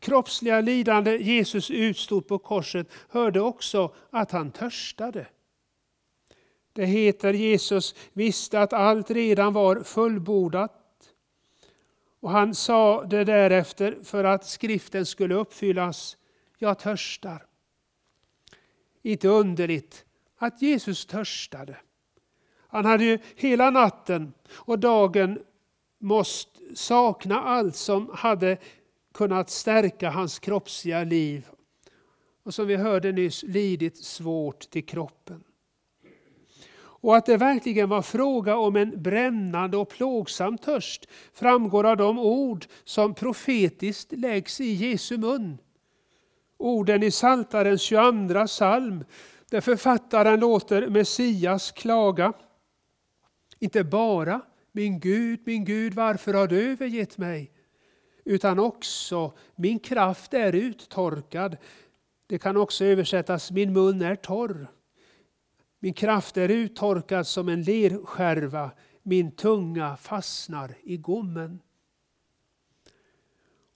kroppsliga 0.00 0.60
lidande 0.60 1.16
Jesus 1.16 1.70
utstod 1.70 2.28
på 2.28 2.38
korset 2.38 2.88
hörde 3.08 3.40
också 3.40 3.94
att 4.10 4.30
han 4.30 4.50
törstade. 4.50 5.26
Det 6.72 6.86
heter 6.86 7.32
Jesus 7.32 7.94
visste 8.12 8.60
att 8.60 8.72
allt 8.72 9.10
redan 9.10 9.52
var 9.52 9.82
fullbordat. 9.82 10.77
Och 12.20 12.30
han 12.30 12.54
sa 12.54 13.04
det 13.04 13.24
därefter 13.24 13.98
för 14.04 14.24
att 14.24 14.46
skriften 14.46 15.06
skulle 15.06 15.34
uppfyllas. 15.34 16.16
Jag 16.58 16.78
törstar. 16.78 17.46
Inte 19.02 19.28
underligt 19.28 20.04
att 20.36 20.62
Jesus 20.62 21.06
törstade. 21.06 21.76
Han 22.68 22.84
hade 22.84 23.04
ju 23.04 23.18
hela 23.36 23.70
natten 23.70 24.32
och 24.52 24.78
dagen 24.78 25.38
måst 25.98 26.48
sakna 26.74 27.40
allt 27.40 27.76
som 27.76 28.10
hade 28.14 28.58
kunnat 29.14 29.50
stärka 29.50 30.10
hans 30.10 30.38
kroppsliga 30.38 31.04
liv. 31.04 31.46
Och 32.42 32.54
som 32.54 32.66
vi 32.66 32.76
hörde 32.76 33.12
nyss, 33.12 33.42
lidit 33.42 34.04
svårt 34.04 34.70
till 34.70 34.86
kroppen. 34.86 35.44
Och 37.00 37.16
att 37.16 37.26
det 37.26 37.36
verkligen 37.36 37.88
var 37.88 38.02
fråga 38.02 38.56
om 38.56 38.76
en 38.76 39.02
brännande 39.02 39.76
och 39.76 39.88
plågsam 39.88 40.58
törst 40.58 41.06
framgår 41.32 41.86
av 41.86 41.96
de 41.96 42.18
ord 42.18 42.66
som 42.84 43.14
profetiskt 43.14 44.12
läggs 44.12 44.60
i 44.60 44.72
Jesu 44.72 45.18
mun. 45.18 45.58
Orden 46.56 47.02
i 47.02 47.10
Saltarens 47.10 47.82
22 47.82 48.46
psalm, 48.46 49.04
där 49.50 49.60
författaren 49.60 50.40
låter 50.40 50.88
Messias 50.88 51.72
klaga. 51.72 52.32
Inte 53.58 53.84
bara 53.84 54.40
min 54.72 55.00
Gud, 55.00 55.40
min 55.44 55.64
Gud, 55.64 55.94
varför 55.94 56.34
har 56.34 56.46
du 56.46 56.70
övergett 56.70 57.18
mig? 57.18 57.52
Utan 58.24 58.58
också 58.58 59.32
min 59.56 59.78
kraft 59.78 60.34
är 60.34 60.52
uttorkad. 60.52 61.56
Det 62.26 62.38
kan 62.38 62.56
också 62.56 62.84
översättas 62.84 63.50
min 63.50 63.72
mun 63.72 64.02
är 64.02 64.16
torr. 64.16 64.68
Min 65.78 65.94
kraft 65.94 66.36
är 66.36 66.48
uttorkad 66.48 67.26
som 67.26 67.48
en 67.48 67.62
lerskärva, 67.62 68.70
min 69.02 69.30
tunga 69.30 69.96
fastnar 69.96 70.74
i 70.82 70.96
gommen. 70.96 71.60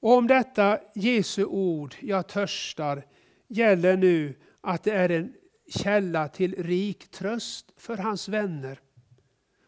Och 0.01 0.13
om 0.13 0.27
detta 0.27 0.79
Jesu 0.95 1.45
ord, 1.45 1.95
jag 2.01 2.29
törstar, 2.29 3.07
gäller 3.49 3.97
nu 3.97 4.35
att 4.61 4.83
det 4.83 4.93
är 4.93 5.09
en 5.09 5.35
källa 5.69 6.29
till 6.29 6.55
rik 6.65 7.11
tröst 7.11 7.73
för 7.77 7.97
hans 7.97 8.29
vänner. 8.29 8.81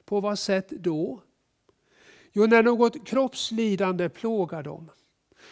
På 0.05 0.21
vad 0.21 0.39
sätt 0.39 0.69
då? 0.71 1.23
Jo, 2.33 2.47
när 2.47 2.63
något 2.63 3.07
kroppslidande 3.07 4.09
plågar 4.09 4.63
dem 4.63 4.91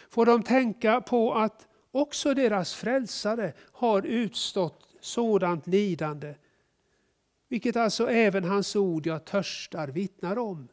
får 0.08 0.26
de 0.26 0.42
tänka 0.42 1.00
på 1.00 1.34
att 1.34 1.66
också 1.90 2.34
deras 2.34 2.74
frälsare 2.74 3.52
har 3.72 4.02
utstått 4.02 4.96
sådant 5.00 5.66
lidande 5.66 6.34
vilket 7.52 7.76
alltså 7.76 8.10
även 8.10 8.44
hans 8.44 8.76
ord 8.76 9.06
jag 9.06 9.24
törstar 9.24 9.88
vittnar 9.88 10.38
om. 10.38 10.68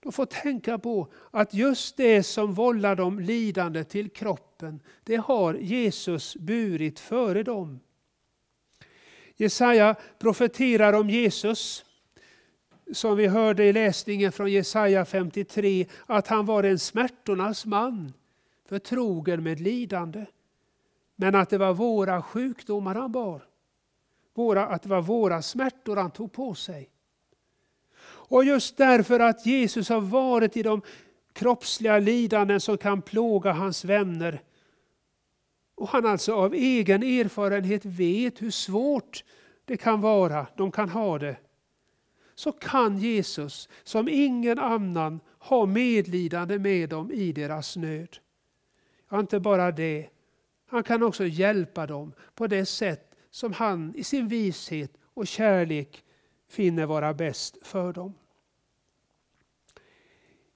De 0.00 0.12
får 0.12 0.26
tänka 0.26 0.78
på 0.78 1.12
att 1.30 1.54
just 1.54 1.96
det 1.96 2.22
som 2.22 2.54
vållar 2.54 2.96
dem 2.96 3.20
lidande 3.20 3.84
till 3.84 4.10
kroppen, 4.10 4.80
det 5.04 5.16
har 5.16 5.54
Jesus 5.54 6.36
burit 6.36 7.00
före 7.00 7.42
dem. 7.42 7.80
Jesaja 9.36 9.94
profeterar 10.18 10.92
om 10.92 11.10
Jesus, 11.10 11.84
som 12.92 13.16
vi 13.16 13.26
hörde 13.26 13.64
i 13.64 13.72
läsningen 13.72 14.32
från 14.32 14.52
Jesaja 14.52 15.04
53, 15.04 15.86
att 16.06 16.28
han 16.28 16.46
var 16.46 16.62
en 16.62 16.78
smärtornas 16.78 17.66
man, 17.66 18.12
förtrogen 18.68 19.42
med 19.42 19.60
lidande. 19.60 20.26
Men 21.16 21.34
att 21.34 21.50
det 21.50 21.58
var 21.58 21.74
våra 21.74 22.22
sjukdomar 22.22 22.94
han 22.94 23.12
bar 23.12 23.42
våra, 24.38 24.66
att 24.66 24.82
det 24.82 24.88
var 24.88 25.02
våra 25.02 25.42
smärtor 25.42 25.96
han 25.96 26.10
tog 26.10 26.32
på 26.32 26.54
sig. 26.54 26.90
Och 28.04 28.44
just 28.44 28.76
därför 28.76 29.20
att 29.20 29.46
Jesus 29.46 29.88
har 29.88 30.00
varit 30.00 30.56
i 30.56 30.62
de 30.62 30.82
kroppsliga 31.32 31.98
lidanden 31.98 32.60
som 32.60 32.78
kan 32.78 33.02
plåga 33.02 33.52
hans 33.52 33.84
vänner 33.84 34.42
och 35.76 35.88
han 35.88 36.06
alltså 36.06 36.34
av 36.34 36.54
egen 36.54 37.02
erfarenhet 37.02 37.84
vet 37.84 38.42
hur 38.42 38.50
svårt 38.50 39.24
det 39.64 39.76
kan 39.76 40.00
vara, 40.00 40.46
de 40.56 40.72
kan 40.72 40.88
ha 40.88 41.18
det. 41.18 41.36
Så 42.34 42.52
kan 42.52 42.98
Jesus 42.98 43.68
som 43.84 44.08
ingen 44.08 44.58
annan 44.58 45.20
ha 45.38 45.66
medlidande 45.66 46.58
med 46.58 46.88
dem 46.88 47.12
i 47.12 47.32
deras 47.32 47.76
nöd. 47.76 48.16
Ja, 49.08 49.20
inte 49.20 49.40
bara 49.40 49.70
det, 49.70 50.08
han 50.66 50.82
kan 50.82 51.02
också 51.02 51.26
hjälpa 51.26 51.86
dem 51.86 52.12
på 52.34 52.46
det 52.46 52.66
sätt 52.66 53.05
som 53.36 53.52
han 53.52 53.94
i 53.96 54.04
sin 54.04 54.28
vishet 54.28 54.90
och 55.14 55.26
kärlek 55.26 56.04
finner 56.48 56.86
vara 56.86 57.14
bäst 57.14 57.56
för 57.62 57.92
dem. 57.92 58.14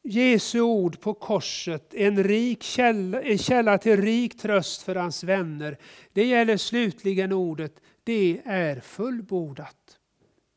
Jesu 0.03 0.61
ord 0.61 1.01
på 1.01 1.15
korset, 1.15 1.95
en, 1.95 2.25
rik 2.25 2.63
källa, 2.63 3.23
en 3.23 3.39
källa 3.39 3.79
till 3.79 4.03
rik 4.03 4.39
tröst 4.39 4.83
för 4.83 4.95
hans 4.95 5.25
vänner. 5.25 5.79
Det 6.13 6.25
gäller 6.25 6.57
slutligen 6.57 7.33
ordet, 7.33 7.81
det 8.05 8.41
är 8.45 8.81
fullbordat. 8.81 9.99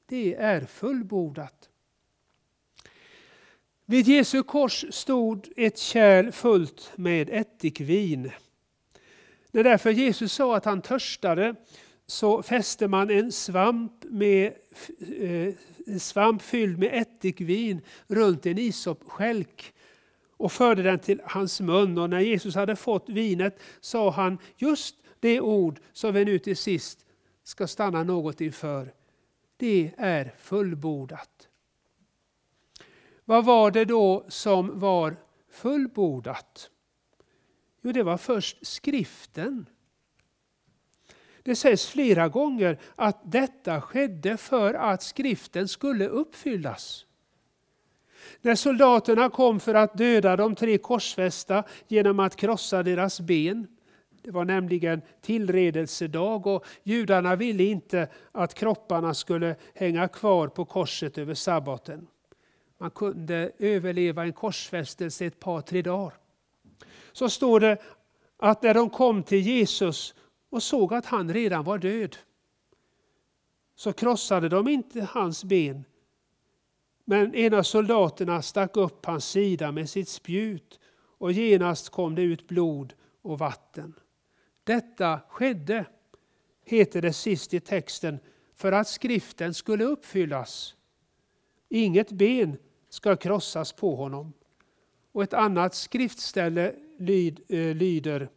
Det 0.06 0.36
är 0.36 0.66
fullbordat. 0.66 1.70
Vid 3.86 4.08
Jesu 4.08 4.44
kors 4.44 4.86
stod 4.90 5.54
ett 5.56 5.78
kärl 5.78 6.32
fullt 6.32 6.92
med 6.96 7.30
ättikvin. 7.30 8.32
När 9.52 9.64
därför 9.64 9.92
Jesus 9.92 10.34
sa 10.34 10.56
att 10.58 10.66
han 10.66 10.82
törstade 10.82 11.56
så 12.08 12.44
fäste 12.44 12.88
man 12.88 13.10
en 13.10 13.32
svamp, 13.32 14.04
med, 14.04 14.54
eh, 15.20 15.54
en 15.86 16.00
svamp 16.00 16.42
fylld 16.42 16.80
med 16.80 17.02
ättikvin 17.02 17.82
runt 18.08 18.46
en 18.46 18.58
isopskälk 18.58 19.74
och 20.38 20.52
förde 20.52 20.84
den 20.84 21.00
till 21.00 21.22
hans 21.26 21.62
mun. 21.62 21.98
Och 21.98 22.10
när 22.10 22.20
Jesus 22.20 22.56
hade 22.56 22.76
fått 22.76 23.10
vinet 23.10 23.60
sa 23.82 24.12
han 24.12 24.38
just 24.58 24.96
det 25.20 25.42
ord 25.42 25.80
som 25.94 26.14
vi 26.14 26.26
nu 26.26 26.40
till 26.40 26.58
sist 26.58 27.06
ska 27.44 27.68
stanna 27.68 28.04
något 28.04 28.42
inför. 28.42 28.94
Det 29.58 29.92
är 29.98 30.36
fullbordat. 30.40 31.50
Vad 33.26 33.46
var 33.46 33.72
det 33.72 33.86
då 33.86 34.26
som 34.28 34.80
var 34.80 35.16
fullbordat? 35.50 36.70
Jo, 37.82 37.92
det 37.92 38.04
var 38.04 38.18
först 38.18 38.68
skriften. 38.68 39.66
Det 41.44 41.56
sägs 41.56 41.88
flera 41.88 42.28
gånger 42.28 42.78
att 42.96 43.20
detta 43.24 43.82
skedde 43.82 44.38
för 44.38 44.74
att 44.74 45.04
skriften 45.04 45.68
skulle 45.68 46.08
uppfyllas. 46.08 47.06
När 48.42 48.56
soldaterna 48.56 49.30
kom 49.30 49.60
för 49.60 49.74
att 49.74 49.98
döda 49.98 50.36
de 50.36 50.56
tre 50.56 50.78
korsfästa 50.78 51.64
genom 51.88 52.20
att 52.20 52.36
krossa 52.36 52.84
deras 52.84 53.20
ben, 53.22 53.68
det 54.22 54.32
var 54.32 54.46
nämligen 54.46 55.02
tillredelsedag 55.22 56.48
och 56.48 56.66
judarna 56.84 57.36
ville 57.36 57.64
inte 57.64 58.08
att 58.32 58.54
kropparna 58.54 59.14
skulle 59.14 59.56
hänga 59.74 60.08
kvar 60.08 60.48
på 60.48 60.66
korset 60.66 61.18
över 61.18 61.34
sabbaten. 61.34 62.08
Man 62.78 62.92
kunde 62.92 63.52
överleva 63.60 64.24
en 64.24 64.34
korsfästelse 64.34 65.26
ett 65.26 65.40
par, 65.40 65.62
tre 65.62 65.82
dagar. 65.82 66.14
Så 67.12 67.30
står 67.30 67.60
det 67.60 67.78
att 68.38 68.64
när 68.64 68.74
de 68.74 68.90
kom 68.90 69.24
till 69.24 69.40
Jesus 69.40 70.16
och 70.54 70.64
såg 70.64 70.94
att 70.94 71.06
han 71.06 71.34
redan 71.34 71.64
var 71.64 71.78
död. 71.78 72.18
Så 73.76 73.94
krossade 73.94 74.50
de 74.50 74.68
inte 74.68 75.02
hans 75.12 75.44
ben. 75.44 75.86
Men 77.06 77.36
en 77.36 77.54
av 77.54 77.64
soldaterna 77.64 78.42
stack 78.42 78.78
upp 78.78 79.06
hans 79.06 79.26
sida 79.26 79.72
med 79.72 79.90
sitt 79.90 80.10
spjut 80.10 80.80
och 81.18 81.32
genast 81.32 81.90
kom 81.90 82.16
det 82.16 82.22
ut 82.22 82.48
blod 82.48 82.94
och 83.22 83.40
vatten. 83.40 83.94
Detta 84.64 85.20
skedde, 85.30 85.86
heter 86.66 87.02
det 87.02 87.14
sist 87.14 87.54
i 87.54 87.60
texten, 87.60 88.20
för 88.56 88.72
att 88.72 88.88
skriften 88.88 89.54
skulle 89.54 89.84
uppfyllas. 89.84 90.76
Inget 91.70 92.12
ben 92.12 92.58
ska 92.90 93.16
krossas 93.16 93.74
på 93.74 93.96
honom. 93.96 94.34
Och 95.12 95.24
ett 95.24 95.34
annat 95.34 95.76
skriftställe 95.76 96.70
eh, 97.48 97.76
lyder 97.76 98.30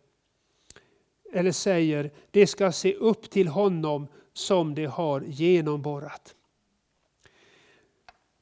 eller 1.37 1.53
säger 1.53 2.11
det 2.31 2.47
ska 2.47 2.73
se 2.73 2.95
upp 2.95 3.31
till 3.31 3.49
honom 3.49 4.09
som 4.33 4.75
det 4.75 4.87
har 4.87 5.21
genomborrat. 5.21 6.35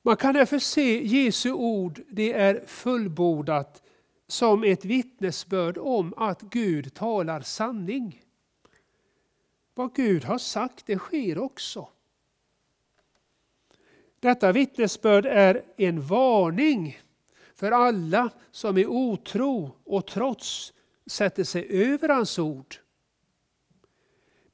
Man 0.02 0.16
kan 0.16 0.34
därför 0.34 0.58
se 0.58 1.06
Jesu 1.06 1.52
ord, 1.52 2.00
det 2.08 2.32
är 2.32 2.64
fullbordat, 2.66 3.82
som 4.26 4.64
ett 4.64 4.84
vittnesbörd 4.84 5.78
om 5.78 6.14
att 6.16 6.40
Gud 6.40 6.94
talar 6.94 7.40
sanning. 7.40 8.22
Vad 9.74 9.94
Gud 9.94 10.24
har 10.24 10.38
sagt, 10.38 10.86
det 10.86 10.98
sker 10.98 11.38
också. 11.38 11.88
Detta 14.20 14.52
vittnesbörd 14.52 15.26
är 15.26 15.62
en 15.76 16.00
varning 16.00 16.98
för 17.54 17.72
alla 17.72 18.30
som 18.50 18.78
i 18.78 18.86
otro 18.86 19.76
och 19.84 20.06
trots 20.06 20.72
sätter 21.06 21.44
sig 21.44 21.66
över 21.68 22.08
hans 22.08 22.38
ord. 22.38 22.76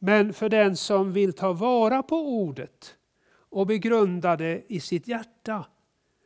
Men 0.03 0.32
för 0.32 0.48
den 0.48 0.76
som 0.76 1.12
vill 1.12 1.32
ta 1.32 1.53
vara 1.53 2.03
på 2.03 2.16
ordet 2.16 2.96
och 3.32 3.66
begrunda 3.66 4.36
det 4.36 4.64
i 4.68 4.80
sitt 4.80 5.09
hjärta 5.09 5.66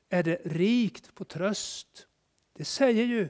är 0.09 0.23
det 0.23 0.39
rikt 0.45 1.15
på 1.15 1.25
tröst. 1.25 2.07
Det 2.57 2.65
säger 2.65 3.05
ju 3.05 3.29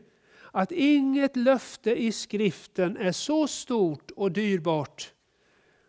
att 0.53 0.72
inget 0.72 1.36
löfte 1.36 2.03
i 2.03 2.12
skriften 2.12 2.97
är 2.97 3.12
så 3.12 3.47
stort 3.49 4.11
och 4.11 4.32
dyrbart 4.32 5.12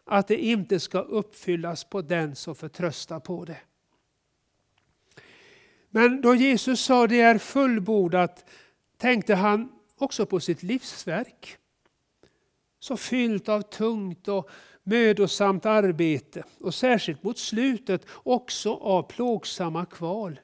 att 0.03 0.27
det 0.27 0.37
inte 0.37 0.79
ska 0.79 0.99
uppfyllas 0.99 1.83
på 1.83 2.01
den 2.01 2.35
som 2.35 2.55
förtröstar 2.55 3.19
på 3.19 3.45
det. 3.45 3.59
Men 5.89 6.21
då 6.21 6.35
Jesus 6.35 6.81
sa 6.81 7.07
det 7.07 7.21
är 7.21 7.37
fullbordat 7.37 8.49
tänkte 8.97 9.35
han 9.35 9.71
också 9.97 10.25
på 10.25 10.39
sitt 10.39 10.63
livsverk. 10.63 11.57
Så 12.85 12.97
fyllt 12.97 13.49
av 13.49 13.61
tungt 13.61 14.27
och 14.27 14.49
mödosamt 14.83 15.65
arbete 15.65 16.43
och 16.59 16.73
särskilt 16.73 17.23
mot 17.23 17.37
slutet 17.37 18.05
också 18.09 18.73
av 18.73 19.03
plågsamma 19.03 19.85
kval. 19.85 20.39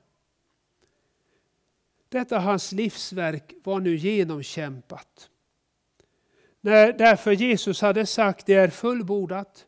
Detta 2.10 2.40
hans 2.40 2.72
livsverk 2.72 3.54
var 3.64 3.80
nu 3.80 3.96
genomkämpat. 3.96 5.30
När 6.62 6.94
därför 6.94 7.32
Jesus 7.32 7.82
hade 7.82 8.06
sagt 8.06 8.46
det 8.46 8.54
är 8.54 8.70
fullbordat 8.70 9.66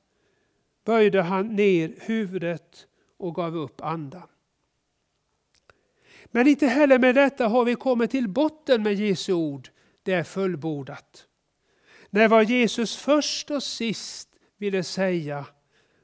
böjde 0.85 1.21
han 1.21 1.55
ner 1.55 1.95
huvudet 2.01 2.87
och 3.17 3.35
gav 3.35 3.57
upp 3.57 3.81
andan. 3.81 4.27
Men 6.25 6.47
inte 6.47 6.67
heller 6.67 6.99
med 6.99 7.15
detta 7.15 7.47
har 7.47 7.65
vi 7.65 7.75
kommit 7.75 8.11
till 8.11 8.29
botten 8.29 8.83
med 8.83 8.93
Jesu 8.93 9.33
ord, 9.33 9.69
det 10.03 10.13
är 10.13 10.23
fullbordat. 10.23 11.27
När 12.13 12.27
vad 12.27 12.49
Jesus 12.49 12.95
först 12.95 13.51
och 13.51 13.63
sist 13.63 14.29
ville 14.57 14.83
säga, 14.83 15.45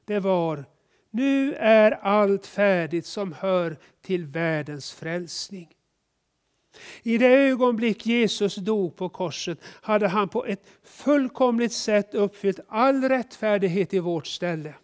det 0.04 0.20
var 0.20 0.64
nu 1.10 1.54
är 1.54 1.92
allt 1.92 2.46
färdigt 2.46 3.06
som 3.06 3.32
hör 3.32 3.76
till 4.02 4.26
världens 4.26 4.92
frälsning. 4.92 5.68
I 7.02 7.18
det 7.18 7.26
ögonblick 7.26 8.06
Jesus 8.06 8.54
dog 8.54 8.96
på 8.96 9.08
korset 9.08 9.58
hade 9.64 10.08
han 10.08 10.28
på 10.28 10.46
ett 10.46 10.66
fullkomligt 10.82 11.72
sätt 11.72 12.14
uppfyllt 12.14 12.60
all 12.68 13.08
rättfärdighet 13.08 13.94
i 13.94 13.98
vårt 13.98 14.26
ställe 14.26 14.74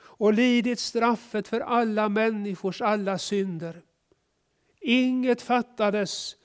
och 0.00 0.32
lidit 0.32 0.78
straffet 0.78 1.48
för 1.48 1.60
alla 1.60 2.08
människors 2.08 2.80
alla 2.82 3.18
synder. 3.18 3.82
Inget 4.80 5.42
fattades 5.42 6.36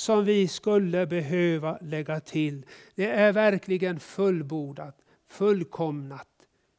som 0.00 0.24
vi 0.24 0.48
skulle 0.48 1.06
behöva 1.06 1.78
lägga 1.80 2.20
till. 2.20 2.66
Det 2.94 3.06
är 3.06 3.32
verkligen 3.32 4.00
fullbordat, 4.00 4.96
fullkomnat, 5.28 6.28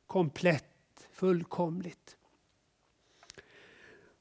komplett, 0.07 1.07
fullkomligt. 1.13 2.17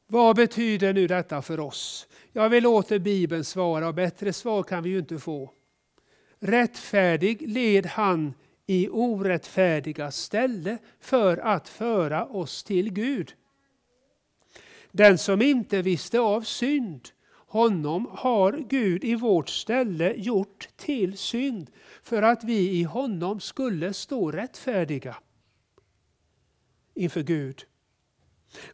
Vad 0.06 0.36
betyder 0.36 0.92
nu 0.92 1.06
detta 1.06 1.42
för 1.42 1.60
oss? 1.60 2.08
Jag 2.32 2.48
vill 2.48 2.62
låta 2.62 2.98
Bibeln 2.98 3.44
svara 3.44 3.88
och 3.88 3.94
bättre 3.94 4.32
svar 4.32 4.62
kan 4.62 4.82
vi 4.82 4.90
ju 4.90 4.98
inte 4.98 5.18
få. 5.18 5.50
Rättfärdig 6.38 7.48
led 7.48 7.86
han 7.86 8.34
i 8.66 8.88
orättfärdiga 8.88 10.10
ställe 10.10 10.78
för 11.00 11.36
att 11.36 11.68
föra 11.68 12.26
oss 12.26 12.64
till 12.64 12.92
Gud. 12.92 13.34
Den 14.92 15.18
som 15.18 15.42
inte 15.42 15.82
visste 15.82 16.20
av 16.20 16.42
synd, 16.42 17.08
honom 17.50 18.08
har 18.12 18.52
Gud 18.52 19.04
i 19.04 19.14
vårt 19.14 19.48
ställe 19.48 20.14
gjort 20.16 20.68
till 20.76 21.18
synd 21.18 21.70
för 22.02 22.22
att 22.22 22.44
vi 22.44 22.70
i 22.70 22.82
honom 22.82 23.40
skulle 23.40 23.92
stå 23.92 24.30
rättfärdiga 24.30 25.16
inför 26.94 27.22
Gud. 27.22 27.64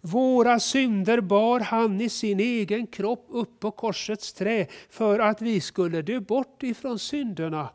Våra 0.01 0.61
synder 0.61 1.21
bar 1.21 1.61
han 1.61 2.01
i 2.01 2.09
sin 2.09 2.41
egen 2.41 2.87
kropp 2.87 3.27
upp 3.29 3.61
på 3.61 3.71
korsets 3.71 4.33
trä 4.33 4.67
för 4.89 5.19
att 5.19 5.43
vi 5.43 5.61
skulle 5.61 6.03
dö 6.03 6.21
bort 6.21 6.63
ifrån 6.63 6.99
synderna 6.99 7.71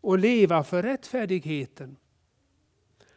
och 0.00 0.18
leva 0.18 0.64
för 0.64 0.82
rättfärdigheten. 0.82 1.96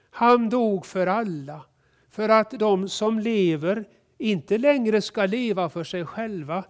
Han 0.09 0.49
dog 0.49 0.85
för 0.85 1.07
alla, 1.07 1.65
för 2.09 2.29
att 2.29 2.51
de 2.51 2.89
som 2.89 3.19
lever 3.19 3.85
inte 4.17 4.57
längre 4.57 5.01
ska 5.01 5.25
leva 5.25 5.69
för 5.69 5.83
sig 5.83 6.05
själva 6.05 6.63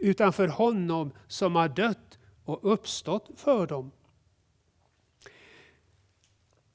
utan 0.00 0.32
för 0.32 0.48
honom 0.48 1.12
som 1.28 1.54
har 1.56 1.68
dött 1.68 2.18
och 2.44 2.72
uppstått 2.72 3.30
för 3.36 3.66
dem. 3.66 3.90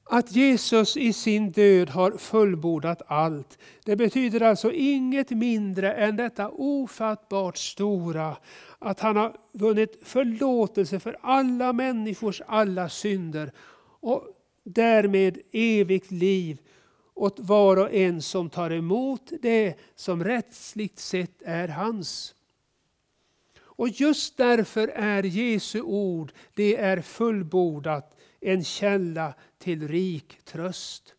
Att 0.04 0.32
Jesus 0.32 0.96
i 0.96 1.12
sin 1.12 1.50
död 1.50 1.90
har 1.90 2.10
fullbordat 2.10 3.02
allt, 3.06 3.58
det 3.84 3.96
betyder 3.96 4.40
alltså 4.40 4.72
inget 4.72 5.30
mindre 5.30 5.92
än 5.92 6.16
detta 6.16 6.48
ofattbart 6.48 7.56
stora, 7.56 8.36
att 8.78 9.00
han 9.00 9.16
har 9.16 9.36
vunnit 9.52 9.98
förlåtelse 10.02 11.00
för 11.00 11.16
alla 11.20 11.72
människors 11.72 12.42
alla 12.46 12.88
synder 12.88 13.52
och 14.00 14.22
därmed 14.64 15.38
evigt 15.52 16.10
liv 16.10 16.58
åt 17.14 17.40
var 17.40 17.76
och 17.76 17.92
en 17.92 18.22
som 18.22 18.50
tar 18.50 18.70
emot 18.70 19.32
det 19.42 19.74
som 19.94 20.24
rättsligt 20.24 20.98
sett 20.98 21.42
är 21.42 21.68
hans. 21.68 22.34
Och 23.76 23.88
just 23.88 24.36
därför 24.36 24.88
är 24.88 25.22
Jesu 25.22 25.80
ord, 25.80 26.32
det 26.54 26.76
är 26.76 27.00
fullbordat, 27.00 28.16
en 28.40 28.64
källa 28.64 29.34
till 29.58 29.88
rik 29.88 30.38
tröst. 30.44 31.14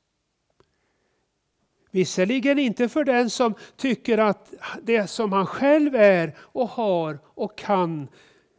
Visserligen 1.91 2.59
inte 2.59 2.89
för 2.89 3.03
den 3.03 3.29
som 3.29 3.53
tycker 3.77 4.17
att 4.17 4.53
det 4.81 5.07
som 5.07 5.31
han 5.31 5.45
själv 5.45 5.95
är 5.95 6.35
och 6.39 6.69
har 6.69 7.19
och 7.25 7.57
kan 7.57 8.07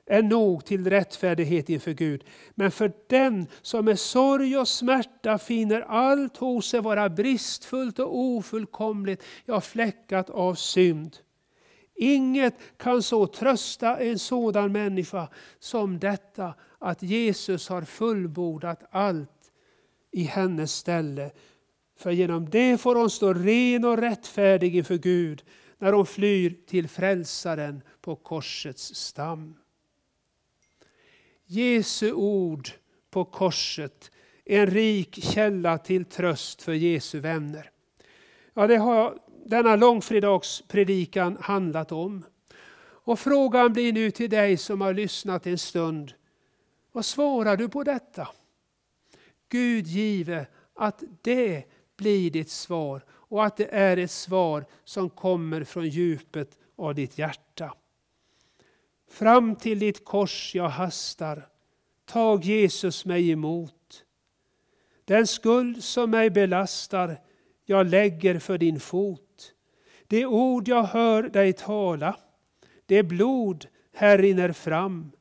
är 0.07 0.23
nog 0.23 0.65
till 0.65 0.91
rättfärdighet 0.91 1.69
inför 1.69 1.93
Gud. 1.93 2.25
Men 2.55 2.71
för 2.71 2.93
den 3.07 3.47
som 3.63 3.85
med 3.85 3.99
sorg 3.99 4.59
och 4.59 4.69
smärta 4.69 5.39
finner 5.39 5.81
allt 5.81 6.37
hos 6.37 6.67
sig 6.67 6.81
vara 6.81 7.09
bristfullt 7.09 7.99
och 7.99 8.19
ofullkomligt, 8.19 9.25
ja 9.45 9.61
fläckat 9.61 10.31
av 10.31 10.55
synd. 10.55 11.17
Inget 11.95 12.55
kan 12.77 13.03
så 13.03 13.27
trösta 13.27 13.99
en 13.99 14.19
sådan 14.19 14.73
människa 14.73 15.29
som 15.59 15.99
detta 15.99 16.55
att 16.79 17.03
Jesus 17.03 17.69
har 17.69 17.83
fullbordat 17.83 18.83
allt 18.91 19.53
i 20.11 20.23
hennes 20.23 20.73
ställe. 20.73 21.31
För 21.97 22.11
genom 22.11 22.51
det 22.51 22.79
får 22.79 22.95
hon 22.95 23.11
stå 23.11 23.35
ren 23.35 23.85
och 23.85 23.99
rättfärdig 23.99 24.77
inför 24.77 24.99
Gud 24.99 25.45
när 25.79 25.93
hon 25.93 26.07
flyr 26.07 26.57
till 26.67 26.89
frälsaren 26.89 27.83
på 28.01 28.17
korsets 28.17 28.95
stam. 28.95 29.57
Jesu 31.47 32.13
ord 32.13 32.69
på 33.11 33.25
korset 33.25 34.11
en 34.45 34.67
rik 34.67 35.19
källa 35.23 35.79
till 35.79 36.05
tröst 36.05 36.63
för 36.63 36.73
Jesu 36.73 37.21
vänner. 37.21 37.71
Ja, 38.55 38.67
det 38.67 38.77
har 38.77 39.19
denna 39.45 39.77
långfredagspredikan 39.77 41.37
handlat 41.41 41.93
om. 41.93 42.25
Och 43.07 43.19
frågan 43.19 43.73
blir 43.73 43.93
nu 43.93 44.11
till 44.11 44.31
dig 44.31 44.57
som 44.57 44.81
har 44.81 44.95
lyssnat 44.95 45.47
en 45.47 45.59
stund. 45.59 46.13
Vad 46.93 47.05
svarar 47.05 47.57
du 47.57 47.69
på 47.69 47.85
detta? 47.85 48.29
Gud 49.49 49.87
give 49.87 50.47
att 50.75 51.03
det 51.23 51.65
blir 51.97 52.31
ditt 52.31 52.51
svar 52.51 53.05
och 53.11 53.45
att 53.45 53.57
det 53.57 53.75
är 53.75 53.97
ett 53.97 54.11
svar 54.11 54.65
som 54.85 55.11
kommer 55.11 55.65
från 55.65 55.89
djupet 55.89 56.59
av 56.77 56.95
ditt 56.95 57.19
hjärta. 57.19 57.75
Fram 59.11 59.57
till 59.57 59.79
ditt 59.79 60.05
kors 60.05 60.55
jag 60.55 60.69
hastar, 60.69 61.49
tag 62.05 62.45
Jesus 62.45 63.05
mig 63.05 63.31
emot. 63.31 64.05
Den 65.05 65.27
skuld 65.27 65.85
som 65.85 66.11
mig 66.11 66.31
belastar 66.31 67.21
jag 67.65 67.87
lägger 67.87 68.39
för 68.39 68.59
din 68.59 68.81
fot. 68.81 69.21
Det 70.15 70.27
ord 70.27 70.69
jag 70.69 70.83
hör 70.83 71.23
dig 71.23 71.53
tala, 71.53 72.17
det 72.87 73.03
blod 73.03 73.67
här 73.93 74.19
rinner 74.19 74.53
fram. 74.53 75.13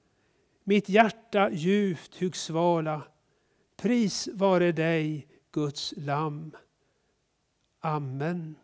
Mitt 0.63 0.89
hjärta 0.89 1.49
djupt 1.51 2.19
hugg 2.19 2.35
svala. 2.35 3.01
Pris 3.77 4.29
vare 4.33 4.71
dig, 4.71 5.27
Guds 5.51 5.93
lamm. 5.97 6.55
Amen. 7.79 8.55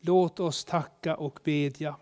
Låt 0.00 0.40
oss 0.40 0.64
tacka 0.64 1.16
och 1.16 1.40
bedja. 1.44 1.96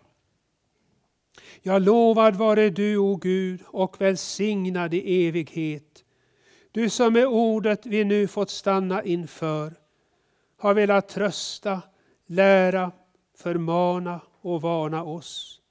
Ja, 1.61 1.79
lovad 1.79 2.35
vare 2.35 2.69
du, 2.69 2.97
o 2.97 3.15
Gud, 3.15 3.61
och 3.67 4.01
välsignad 4.01 4.93
i 4.93 5.27
evighet. 5.27 6.03
Du 6.71 6.89
som 6.89 7.13
med 7.13 7.27
ordet 7.27 7.85
vi 7.85 8.03
nu 8.03 8.27
fått 8.27 8.49
stanna 8.49 9.03
inför 9.03 9.73
har 10.57 10.73
velat 10.73 11.09
trösta, 11.09 11.81
lära, 12.27 12.91
förmana 13.37 14.21
och 14.41 14.61
varna 14.61 15.03
oss. 15.03 15.61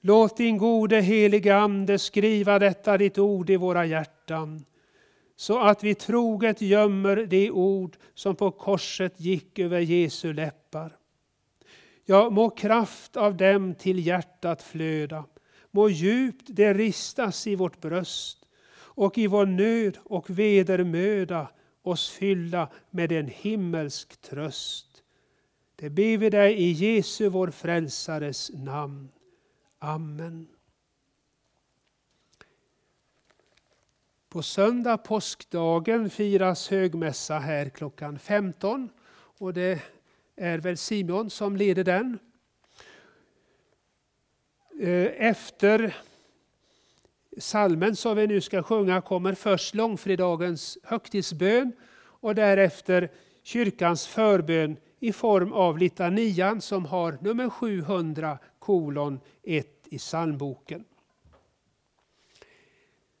Låt 0.00 0.36
din 0.36 0.58
gode 0.58 1.00
helige 1.00 1.56
Ande 1.56 1.98
skriva 1.98 2.58
detta 2.58 2.98
ditt 2.98 3.18
ord 3.18 3.50
i 3.50 3.56
våra 3.56 3.86
hjärtan 3.86 4.64
så 5.40 5.58
att 5.58 5.84
vi 5.84 5.94
troget 5.94 6.60
gömmer 6.60 7.16
de 7.16 7.50
ord 7.50 7.96
som 8.14 8.36
på 8.36 8.50
korset 8.50 9.20
gick 9.20 9.58
över 9.58 9.80
Jesu 9.80 10.32
läppar. 10.32 10.96
Ja, 12.04 12.30
må 12.30 12.50
kraft 12.50 13.16
av 13.16 13.36
dem 13.36 13.74
till 13.74 14.06
hjärtat 14.06 14.62
flöda, 14.62 15.24
må 15.70 15.88
djupt 15.88 16.44
det 16.46 16.74
ristas 16.74 17.46
i 17.46 17.54
vårt 17.54 17.80
bröst 17.80 18.38
och 18.72 19.18
i 19.18 19.26
vår 19.26 19.46
nöd 19.46 19.98
och 20.04 20.30
vedermöda 20.30 21.48
oss 21.82 22.10
fylla 22.10 22.68
med 22.90 23.12
en 23.12 23.28
himmelsk 23.28 24.20
tröst. 24.20 24.89
Det 25.80 25.90
ber 25.90 26.16
vi 26.16 26.30
dig 26.30 26.54
i 26.54 26.72
Jesu 26.72 27.28
vår 27.28 27.50
frälsares 27.50 28.50
namn. 28.54 29.08
Amen. 29.78 30.48
På 34.28 34.42
söndag 34.42 34.96
påskdagen 34.98 36.10
firas 36.10 36.68
högmässa 36.68 37.38
här 37.38 37.68
klockan 37.68 38.18
15 38.18 38.88
och 39.12 39.54
det 39.54 39.82
är 40.36 40.58
väl 40.58 40.76
Simon 40.76 41.30
som 41.30 41.56
leder 41.56 41.84
den. 41.84 42.18
Eh, 44.80 45.28
efter 45.28 45.96
salmen 47.38 47.96
som 47.96 48.16
vi 48.16 48.26
nu 48.26 48.40
ska 48.40 48.62
sjunga 48.62 49.00
kommer 49.00 49.34
först 49.34 49.74
långfredagens 49.74 50.78
högtidsbön 50.82 51.72
och 52.02 52.34
därefter 52.34 53.10
kyrkans 53.42 54.06
förbön 54.06 54.76
i 55.00 55.12
form 55.12 55.52
av 55.52 55.78
litanian 55.78 56.60
som 56.60 56.84
har 56.84 57.18
nummer 57.20 57.50
700 57.50 58.38
kolon 58.58 59.20
1 59.42 59.66
i 59.90 59.98
psalmboken. 59.98 60.84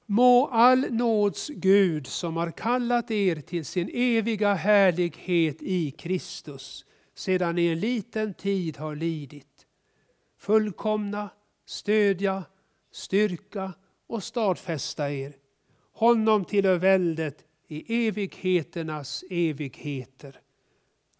Må 0.06 0.46
all 0.46 0.90
nåds 0.90 1.48
Gud 1.48 2.06
som 2.06 2.36
har 2.36 2.50
kallat 2.50 3.10
er 3.10 3.36
till 3.40 3.64
sin 3.64 3.90
eviga 3.92 4.54
härlighet 4.54 5.62
i 5.62 5.90
Kristus 5.90 6.84
sedan 7.14 7.54
ni 7.54 7.66
en 7.66 7.80
liten 7.80 8.34
tid 8.34 8.76
har 8.76 8.96
lidit 8.96 9.46
fullkomna, 10.40 11.30
stödja, 11.66 12.44
styrka 12.90 13.72
och 14.06 14.22
stadfästa 14.22 15.10
er. 15.12 15.36
Honom 15.92 16.44
tillhör 16.44 16.78
väldet 16.78 17.44
i 17.68 18.06
evigheternas 18.08 19.24
evigheter. 19.30 20.40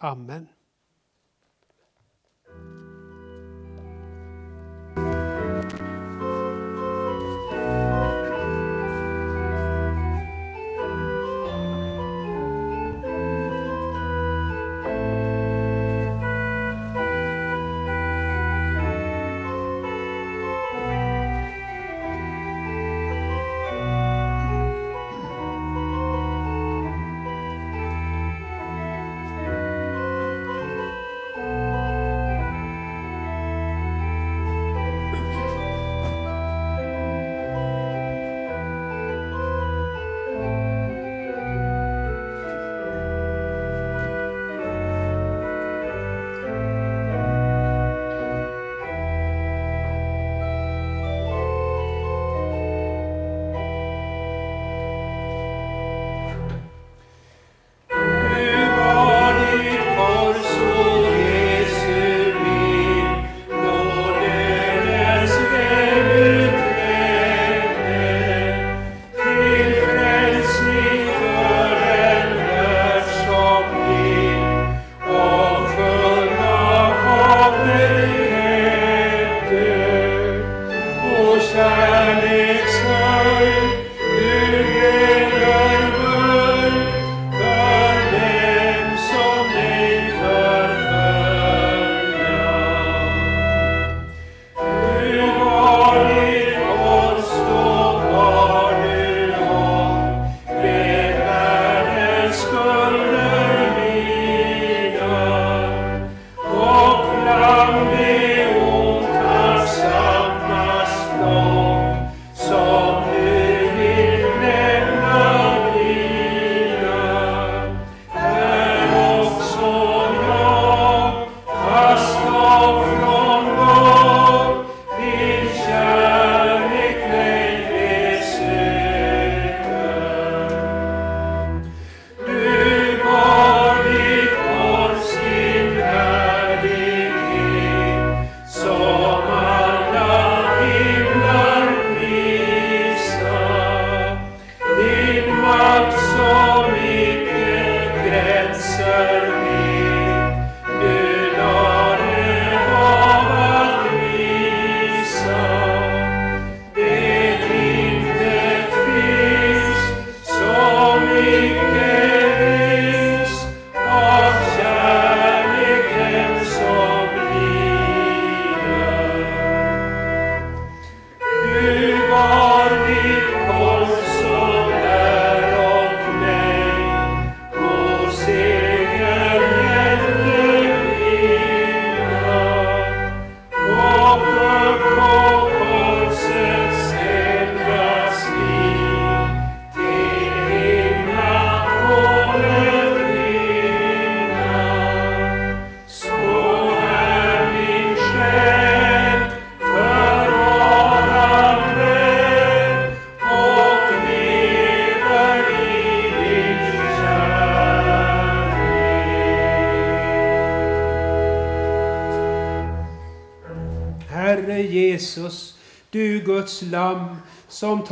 Amen. 0.01 0.49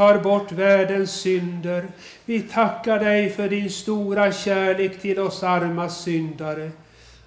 Tar 0.08 0.18
bort 0.18 0.52
världens 0.52 1.10
synder. 1.10 1.84
Vi 2.24 2.40
tackar 2.40 2.98
dig 2.98 3.30
för 3.30 3.48
din 3.48 3.70
stora 3.70 4.32
kärlek 4.32 5.00
till 5.00 5.18
oss 5.18 5.42
arma 5.42 5.88
syndare. 5.88 6.70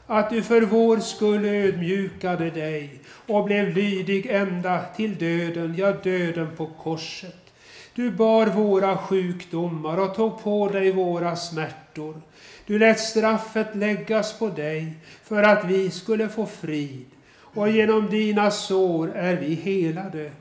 Att 0.07 0.29
du 0.29 0.43
för 0.43 0.61
vår 0.61 0.97
skull 0.97 1.45
ödmjukade 1.45 2.49
dig 2.49 2.99
och 3.27 3.43
blev 3.43 3.75
lydig 3.75 4.25
ända 4.25 4.85
till 4.95 5.15
döden, 5.15 5.75
ja, 5.77 5.91
döden 5.91 6.47
på 6.57 6.65
korset. 6.65 7.53
Du 7.95 8.11
bar 8.11 8.45
våra 8.45 8.97
sjukdomar 8.97 9.97
och 9.97 10.15
tog 10.15 10.43
på 10.43 10.69
dig 10.69 10.91
våra 10.91 11.35
smärtor. 11.35 12.21
Du 12.65 12.79
lät 12.79 12.99
straffet 12.99 13.75
läggas 13.75 14.39
på 14.39 14.47
dig 14.47 14.93
för 15.23 15.43
att 15.43 15.65
vi 15.65 15.91
skulle 15.91 16.29
få 16.29 16.45
frid. 16.45 17.05
Och 17.53 17.69
genom 17.69 18.09
dina 18.09 18.51
sår 18.51 19.11
är 19.15 19.35
vi 19.35 19.55
helade. 19.55 20.31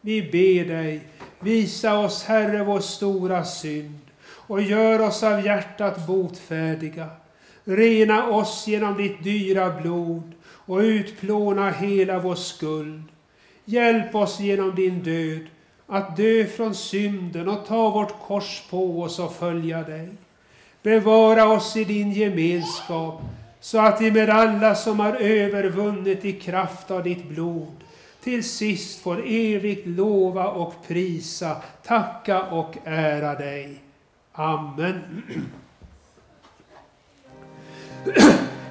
Vi 0.00 0.22
ber 0.22 0.74
dig, 0.74 1.00
visa 1.40 1.98
oss, 1.98 2.24
Herre, 2.24 2.64
vår 2.64 2.80
stora 2.80 3.44
synd 3.44 4.00
och 4.22 4.62
gör 4.62 5.00
oss 5.00 5.22
av 5.22 5.46
hjärtat 5.46 6.06
botfärdiga. 6.06 7.08
Rena 7.64 8.28
oss 8.28 8.66
genom 8.66 8.96
ditt 8.96 9.24
dyra 9.24 9.80
blod 9.80 10.32
och 10.42 10.78
utplåna 10.78 11.70
hela 11.70 12.18
vår 12.18 12.34
skuld. 12.34 13.02
Hjälp 13.64 14.14
oss 14.14 14.40
genom 14.40 14.74
din 14.74 15.02
död 15.02 15.46
att 15.86 16.16
dö 16.16 16.44
från 16.44 16.74
synden 16.74 17.48
och 17.48 17.66
ta 17.66 17.90
vårt 17.90 18.20
kors 18.20 18.62
på 18.70 19.02
oss 19.02 19.18
och 19.18 19.34
följa 19.34 19.82
dig. 19.82 20.08
Bevara 20.82 21.48
oss 21.48 21.76
i 21.76 21.84
din 21.84 22.12
gemenskap 22.12 23.22
så 23.60 23.78
att 23.78 24.00
vi 24.00 24.10
med 24.10 24.30
alla 24.30 24.74
som 24.74 25.00
har 25.00 25.14
övervunnit 25.14 26.24
i 26.24 26.32
kraft 26.32 26.90
av 26.90 27.02
ditt 27.02 27.28
blod 27.28 27.79
till 28.22 28.44
sist 28.44 29.00
får 29.00 29.22
evigt 29.26 29.86
lova 29.86 30.48
och 30.48 30.74
prisa, 30.88 31.56
tacka 31.82 32.42
och 32.42 32.76
ära 32.84 33.34
dig. 33.34 33.82
Amen. 34.32 35.22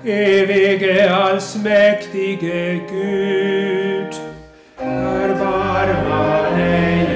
Evige 0.03 1.15
allsmäktige 1.15 2.81
Gud, 2.89 4.13
förbarma 4.77 6.49
dig 6.57 7.07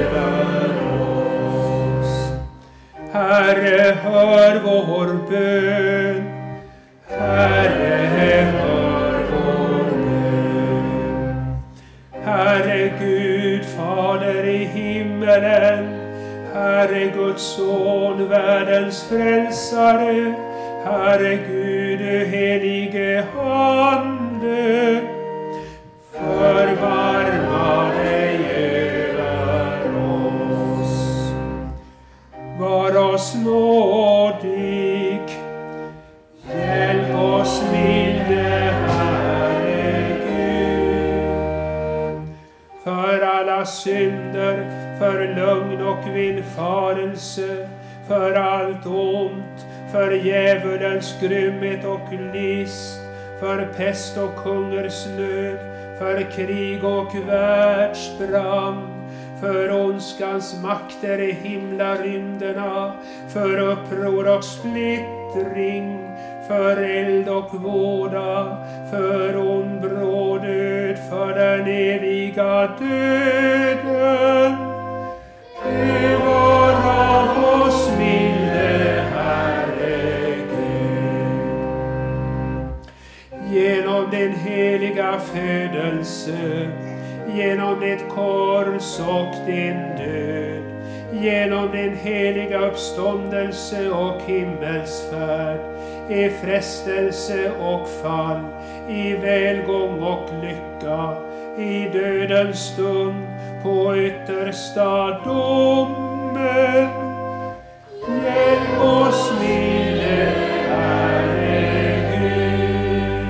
över 0.00 0.74
oss. 1.00 2.30
Herre, 3.12 3.94
hör 4.02 4.60
vår 4.60 5.30
bön. 5.30 6.24
Herre, 7.08 8.44
hör 8.44 8.77
Herre 12.58 12.90
Gud, 12.98 13.64
Fader 13.64 14.44
i 14.44 14.64
himmelen, 14.64 15.84
Herre 16.52 17.04
Guds 17.14 17.42
son, 17.42 18.28
världens 18.28 19.04
frälsare, 19.04 20.34
Herre 20.84 21.36
Gud, 21.36 21.98
du 21.98 22.24
helige 22.24 23.24
Ande, 23.38 25.00
förbarma 26.12 27.92
dig 27.94 28.38
över 28.56 29.80
oss. 29.96 31.32
Var 32.58 33.14
oss 33.14 33.34
nådig, 33.44 35.22
hjälp 36.54 37.14
oss 37.14 37.62
med 37.72 38.07
För 43.58 43.64
synder, 43.64 44.70
för 44.98 45.34
lögn 45.34 45.82
och 45.82 46.16
villfarelse, 46.16 47.68
för 48.08 48.34
allt 48.34 48.86
ont, 48.86 49.66
för 49.92 50.10
djävulens 50.10 51.20
grymhet 51.20 51.84
och 51.84 52.12
list, 52.34 53.00
för 53.40 53.68
pest 53.76 54.18
och 54.18 54.30
hungersnöd, 54.30 55.58
för 55.98 56.30
krig 56.30 56.84
och 56.84 57.14
världsbrand, 57.28 58.88
för 59.40 59.72
ondskans 59.72 60.62
makter 60.62 61.20
i 61.20 61.32
himlarymderna, 61.32 62.92
för 63.28 63.58
uppror 63.58 64.36
och 64.36 64.44
splittring, 64.44 65.98
för 66.48 66.76
eld 66.76 67.28
och 67.28 67.54
våda, 67.54 68.56
för 68.90 69.36
ond 69.36 69.80
bråd 69.80 70.42
död, 70.42 70.98
för 71.10 71.34
den 71.34 71.68
eviga 72.28 72.76
döden. 72.78 74.56
Bevara 75.64 77.06
oss, 77.64 77.90
milde 77.98 79.04
Herre 79.14 80.36
Gud. 80.50 81.92
Genom 83.52 84.10
din 84.10 84.34
heliga 84.34 85.18
födelse, 85.18 86.68
genom 87.34 87.80
ditt 87.80 88.08
kors 88.08 89.00
och 89.00 89.34
din 89.46 89.96
död, 89.96 90.62
genom 91.12 91.70
din 91.70 91.96
heliga 91.96 92.58
uppståndelse 92.58 93.90
och 93.90 94.22
himmelsfärd, 94.26 95.60
i 96.10 96.30
frestelse 96.30 97.50
och 97.60 97.88
fall, 97.88 98.40
i 98.88 99.14
välgång 99.14 100.02
och 100.02 100.30
lycka, 100.42 101.27
i 101.58 101.88
dödens 101.92 102.58
stund, 102.58 103.26
på 103.62 103.96
yttersta 103.96 105.20
domen. 105.24 106.88
Hjälp 108.24 108.80
oss, 108.82 109.32
milde 109.40 110.32
Herre 110.68 112.00
Gud. 112.12 113.28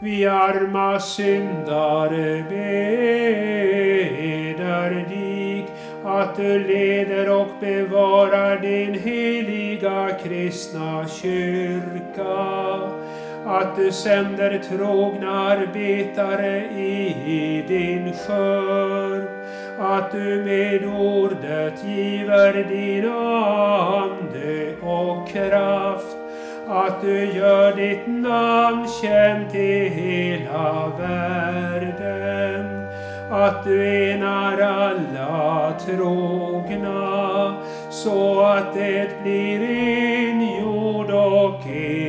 Vi 0.00 0.26
arma 0.26 1.00
syndare 1.00 2.44
beder 2.48 3.82
dig 4.90 5.22
att 6.04 6.36
du 6.36 6.58
leder 6.58 7.30
och 7.40 7.48
bevarar 7.60 8.60
din 8.60 8.94
heliga 8.94 10.10
kristna 10.22 11.08
kyrka. 11.08 13.01
Att 13.46 13.76
du 13.76 13.92
sänder 13.92 14.58
trogna 14.58 15.30
arbetare 15.30 16.64
i 16.64 17.64
din 17.68 18.12
skörd. 18.12 19.28
Att 19.78 20.12
du 20.12 20.44
med 20.44 20.84
ordet 20.84 21.84
giver 21.84 22.64
din 22.68 23.08
ande 23.08 24.76
och 24.82 25.28
kraft 25.28 26.16
att 26.68 27.02
du 27.02 27.24
gör 27.24 27.76
ditt 27.76 28.06
namn 28.06 28.88
känt 29.02 29.54
i 29.54 29.88
hela 29.88 30.92
världen. 30.98 32.86
Att 33.30 33.64
du 33.64 34.10
enar 34.10 34.60
alla 34.60 35.74
trogna 35.86 37.54
så 37.90 38.40
att 38.40 38.74
det 38.74 39.22
blir 39.22 39.62
en 39.62 40.42
jord 40.42 41.10
och 41.10 41.66
en 41.66 42.01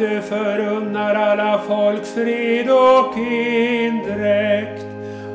du 0.00 0.22
förunnar 0.22 1.14
alla 1.14 1.58
folk 1.58 2.04
fred 2.04 2.70
och 2.70 3.16
endräkt, 3.16 4.86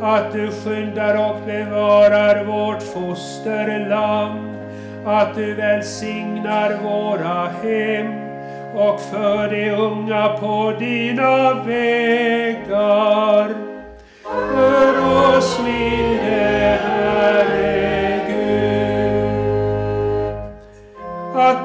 att 0.01 0.33
du 0.33 0.51
skyndar 0.51 1.29
och 1.29 1.41
bevarar 1.45 2.45
vårt 2.45 2.83
fosterland, 2.83 4.55
att 5.05 5.35
du 5.35 5.53
välsignar 5.53 6.77
våra 6.83 7.47
hem 7.63 8.13
och 8.75 9.01
för 9.01 9.49
de 9.49 9.71
unga 9.71 10.27
på 10.29 10.73
dina 10.79 11.53
vägar. 11.53 13.49
För 14.23 15.37
oss 15.37 15.59
milde. 15.59 16.94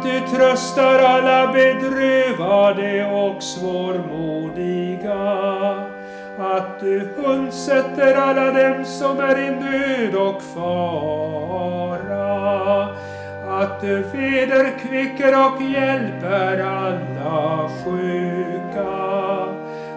Att 0.00 0.06
du 0.06 0.20
tröstar 0.36 0.98
alla 0.98 1.52
bedrövade 1.52 3.04
och 3.04 3.42
svårmodiga. 3.42 5.14
Att 6.38 6.80
du 6.80 7.08
undsätter 7.16 8.14
alla 8.14 8.52
dem 8.52 8.84
som 8.84 9.20
är 9.20 9.38
i 9.38 9.50
nöd 9.50 10.14
och 10.14 10.42
fara. 10.42 11.80
Att 13.48 13.80
du 13.80 14.02
vederkvicker 14.02 15.46
och 15.46 15.62
hjälper 15.62 16.60
alla 16.60 17.70
sjuka. 17.84 18.90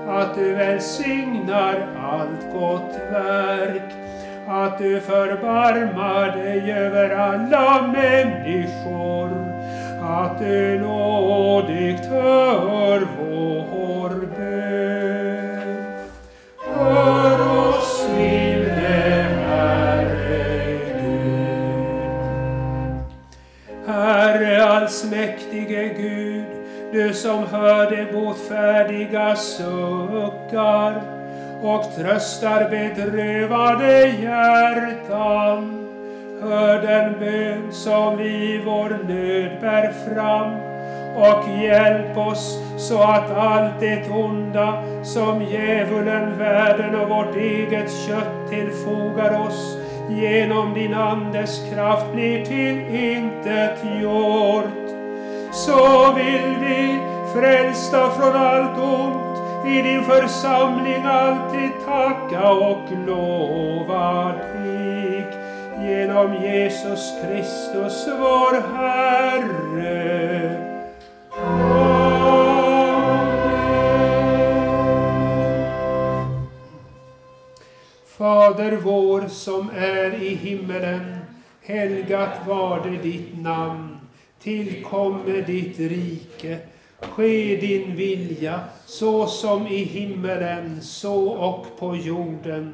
Att 0.08 0.36
du 0.36 0.54
välsignar 0.54 1.88
allt 2.00 2.54
gott 2.54 2.96
verk 3.12 3.94
att 4.48 4.78
du 4.78 5.00
förbarmar 5.02 6.38
dig 6.38 6.72
över 6.72 7.10
alla 7.10 7.88
människor, 7.88 9.53
att 10.04 10.40
du 10.40 10.80
nådigt 10.80 12.06
hör 12.06 13.08
vår 13.20 14.10
bön. 14.38 15.96
Hör 16.76 17.68
oss, 17.70 18.08
milde 18.18 19.28
Herre 19.48 20.80
Gud. 21.02 21.86
Herre 23.88 24.66
allsmäktige 24.66 25.94
Gud, 25.98 26.46
du 26.92 27.14
som 27.14 27.48
hör 27.48 27.92
de 27.92 28.12
botfärdiga 28.12 29.36
suckar 29.36 31.02
och 31.62 31.96
tröstar 31.96 32.70
bedrövade 32.70 34.08
hjärtan. 34.08 35.83
Hör 36.50 36.82
den 36.82 37.20
bön 37.20 37.72
som 37.72 38.18
vi 38.18 38.54
i 38.54 38.62
vår 38.66 38.90
nöd 38.90 39.62
bär 39.62 39.92
fram 39.92 40.54
och 41.16 41.64
hjälp 41.64 42.18
oss 42.18 42.60
så 42.78 43.02
att 43.02 43.32
allt 43.32 43.80
det 43.80 44.10
onda 44.10 44.84
som 45.04 45.42
djävulen, 45.42 46.38
världen 46.38 46.96
och 46.96 47.10
vårt 47.10 47.36
eget 47.36 47.92
kött 48.08 48.50
tillfogar 48.50 49.48
oss 49.48 49.78
genom 50.10 50.74
din 50.74 50.94
Andes 50.94 51.62
kraft 51.74 52.14
blir 52.14 52.46
till 52.46 52.96
intet 52.96 53.84
gjort. 54.02 54.90
Så 55.52 56.14
vill 56.14 56.56
vi, 56.60 57.00
frälsta 57.34 58.10
från 58.10 58.36
allt 58.36 58.78
ont, 58.78 59.68
i 59.68 59.82
din 59.82 60.04
församling 60.04 61.04
alltid 61.06 61.72
tacka 61.86 62.52
och 62.52 62.90
lova 63.08 64.28
dig 64.28 64.73
genom 65.88 66.34
Jesus 66.44 67.14
Kristus 67.22 68.08
vår 68.20 68.62
Herre. 68.78 70.04
Amen. 71.32 71.84
Fader 78.18 78.72
vår 78.72 79.28
som 79.28 79.70
är 79.76 80.24
i 80.24 80.36
himmelen. 80.36 81.18
Helgat 81.62 82.48
varde 82.48 82.90
ditt 82.90 83.42
namn. 83.42 83.98
Tillkomme 84.40 85.42
ditt 85.42 85.80
rike. 85.80 86.58
Ske 87.00 87.56
din 87.56 87.96
vilja 87.96 88.60
så 88.86 89.28
som 89.28 89.68
i 89.68 89.84
himmelen 89.84 90.82
så 90.82 91.30
och 91.30 91.80
på 91.80 91.96
jorden. 91.96 92.74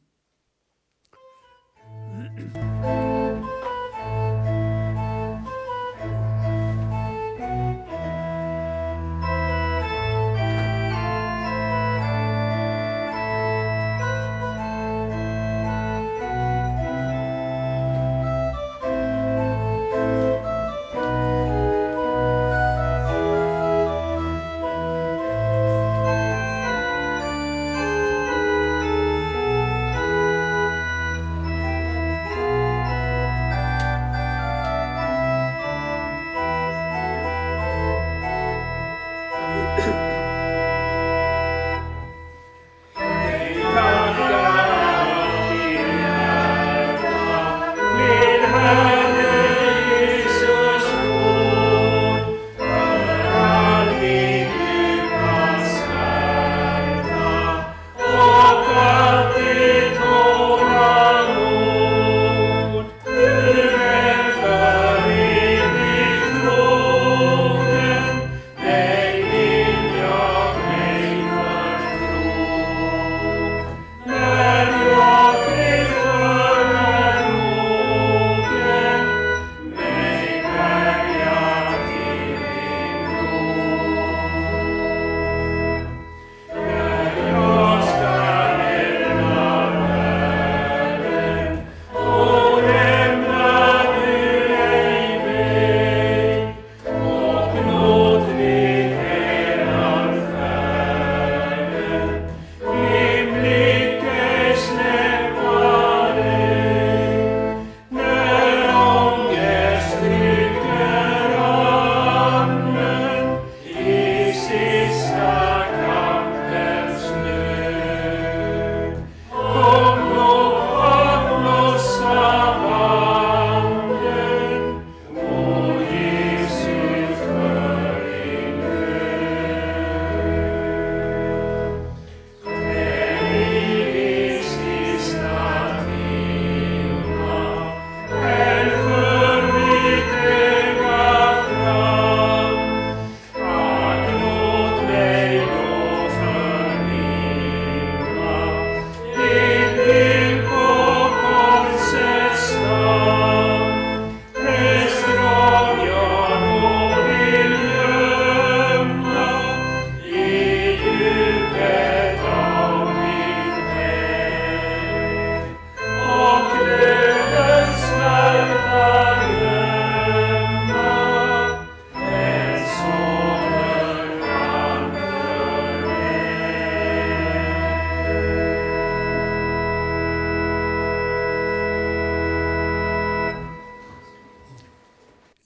Mm-hmm. 2.11 3.47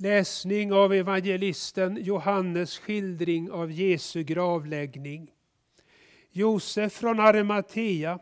Läsning 0.06 0.74
av 0.74 0.94
evangelisten 0.94 1.98
Johannes 2.04 2.78
skildring 2.78 3.52
av 3.52 3.72
Jesu 3.72 4.24
gravläggning. 4.24 5.32
Josef 6.32 6.94
från 6.94 7.20
Arimatea, 7.20 8.20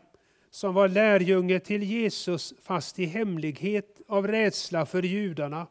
som 0.50 0.74
var 0.74 0.88
lärjunge 0.88 1.60
till 1.60 1.82
Jesus 1.82 2.54
fast 2.62 2.98
i 2.98 3.04
hemlighet 3.04 4.00
av 4.08 4.28
rädsla 4.28 4.86
för 4.86 5.02
judarna, 5.02 5.66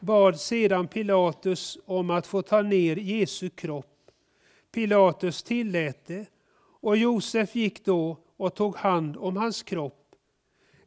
bad 0.00 0.40
sedan 0.40 0.88
Pilatus 0.88 1.78
om 1.86 2.10
att 2.10 2.26
få 2.26 2.42
ta 2.42 2.62
ner 2.62 2.96
Jesu 2.96 3.50
kropp. 3.50 4.10
Pilatus 4.72 5.42
tillät 5.42 6.06
det 6.06 6.26
och 6.80 6.96
Josef 6.96 7.54
gick 7.56 7.84
då 7.84 8.18
och 8.36 8.54
tog 8.54 8.76
hand 8.76 9.16
om 9.16 9.36
hans 9.36 9.62
kropp. 9.62 10.14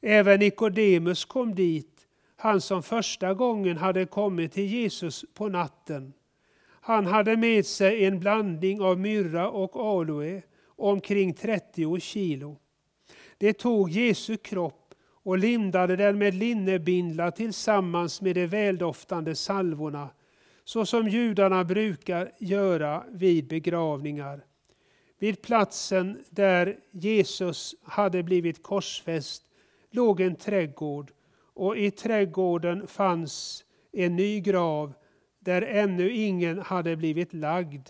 Även 0.01 0.39
Nikodemus 0.39 1.25
kom 1.25 1.55
dit 1.55 1.92
han 2.43 2.61
som 2.61 2.83
första 2.83 3.33
gången 3.33 3.77
hade 3.77 4.05
kommit 4.05 4.51
till 4.51 4.65
Jesus 4.65 5.25
på 5.33 5.47
natten. 5.47 6.13
Han 6.65 7.05
hade 7.05 7.37
med 7.37 7.65
sig 7.65 8.05
en 8.05 8.19
blandning 8.19 8.81
av 8.81 8.99
myrra 8.99 9.49
och 9.49 9.75
aloe, 9.75 10.41
omkring 10.65 11.33
30 11.33 11.99
kilo. 11.99 12.57
Det 13.37 13.53
tog 13.53 13.89
Jesu 13.89 14.37
kropp 14.37 14.93
och 15.23 15.37
lindade 15.37 15.95
den 15.95 16.17
med 16.17 16.33
linnebindlar 16.33 17.31
tillsammans 17.31 18.21
med 18.21 18.35
de 18.35 18.47
väldoftande 18.47 19.35
salvorna, 19.35 20.09
så 20.63 20.85
som 20.85 21.07
judarna 21.07 21.63
brukar 21.63 22.31
göra 22.39 23.03
vid 23.11 23.47
begravningar. 23.47 24.45
Vid 25.19 25.41
platsen 25.41 26.23
där 26.29 26.77
Jesus 26.91 27.75
hade 27.83 28.23
blivit 28.23 28.63
korsfäst 28.63 29.43
låg 29.91 30.21
en 30.21 30.35
trädgård 30.35 31.11
och 31.53 31.77
i 31.77 31.91
trädgården 31.91 32.87
fanns 32.87 33.65
en 33.91 34.15
ny 34.15 34.39
grav 34.39 34.93
där 35.39 35.61
ännu 35.61 36.11
ingen 36.11 36.59
hade 36.59 36.95
blivit 36.95 37.33
lagd. 37.33 37.89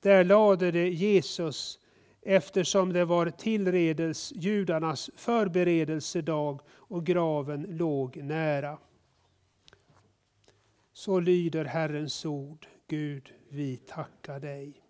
Där 0.00 0.24
lade 0.24 0.70
de 0.70 0.88
Jesus 0.88 1.78
eftersom 2.22 2.92
det 2.92 3.04
var 3.04 3.30
tillredels 3.30 4.32
judarnas 4.36 5.10
förberedelsedag 5.16 6.60
och 6.70 7.06
graven 7.06 7.62
låg 7.68 8.16
nära. 8.16 8.78
Så 10.92 11.20
lyder 11.20 11.64
Herrens 11.64 12.24
ord. 12.24 12.66
Gud, 12.86 13.32
vi 13.48 13.76
tackar 13.76 14.40
dig. 14.40 14.82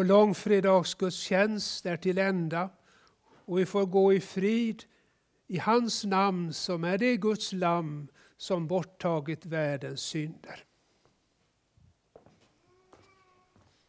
Vår 0.00 0.04
långfredagsgudstjänst 0.04 1.86
är 1.86 1.96
till 1.96 2.18
ända 2.18 2.70
och 3.44 3.58
vi 3.58 3.66
får 3.66 3.86
gå 3.86 4.12
i 4.12 4.20
frid 4.20 4.84
i 5.46 5.58
hans 5.58 6.04
namn 6.04 6.52
som 6.52 6.84
är 6.84 6.98
det 6.98 7.16
Guds 7.16 7.52
lamm 7.52 8.08
som 8.36 8.66
borttagit 8.66 9.46
världens 9.46 10.00
synder. 10.00 10.64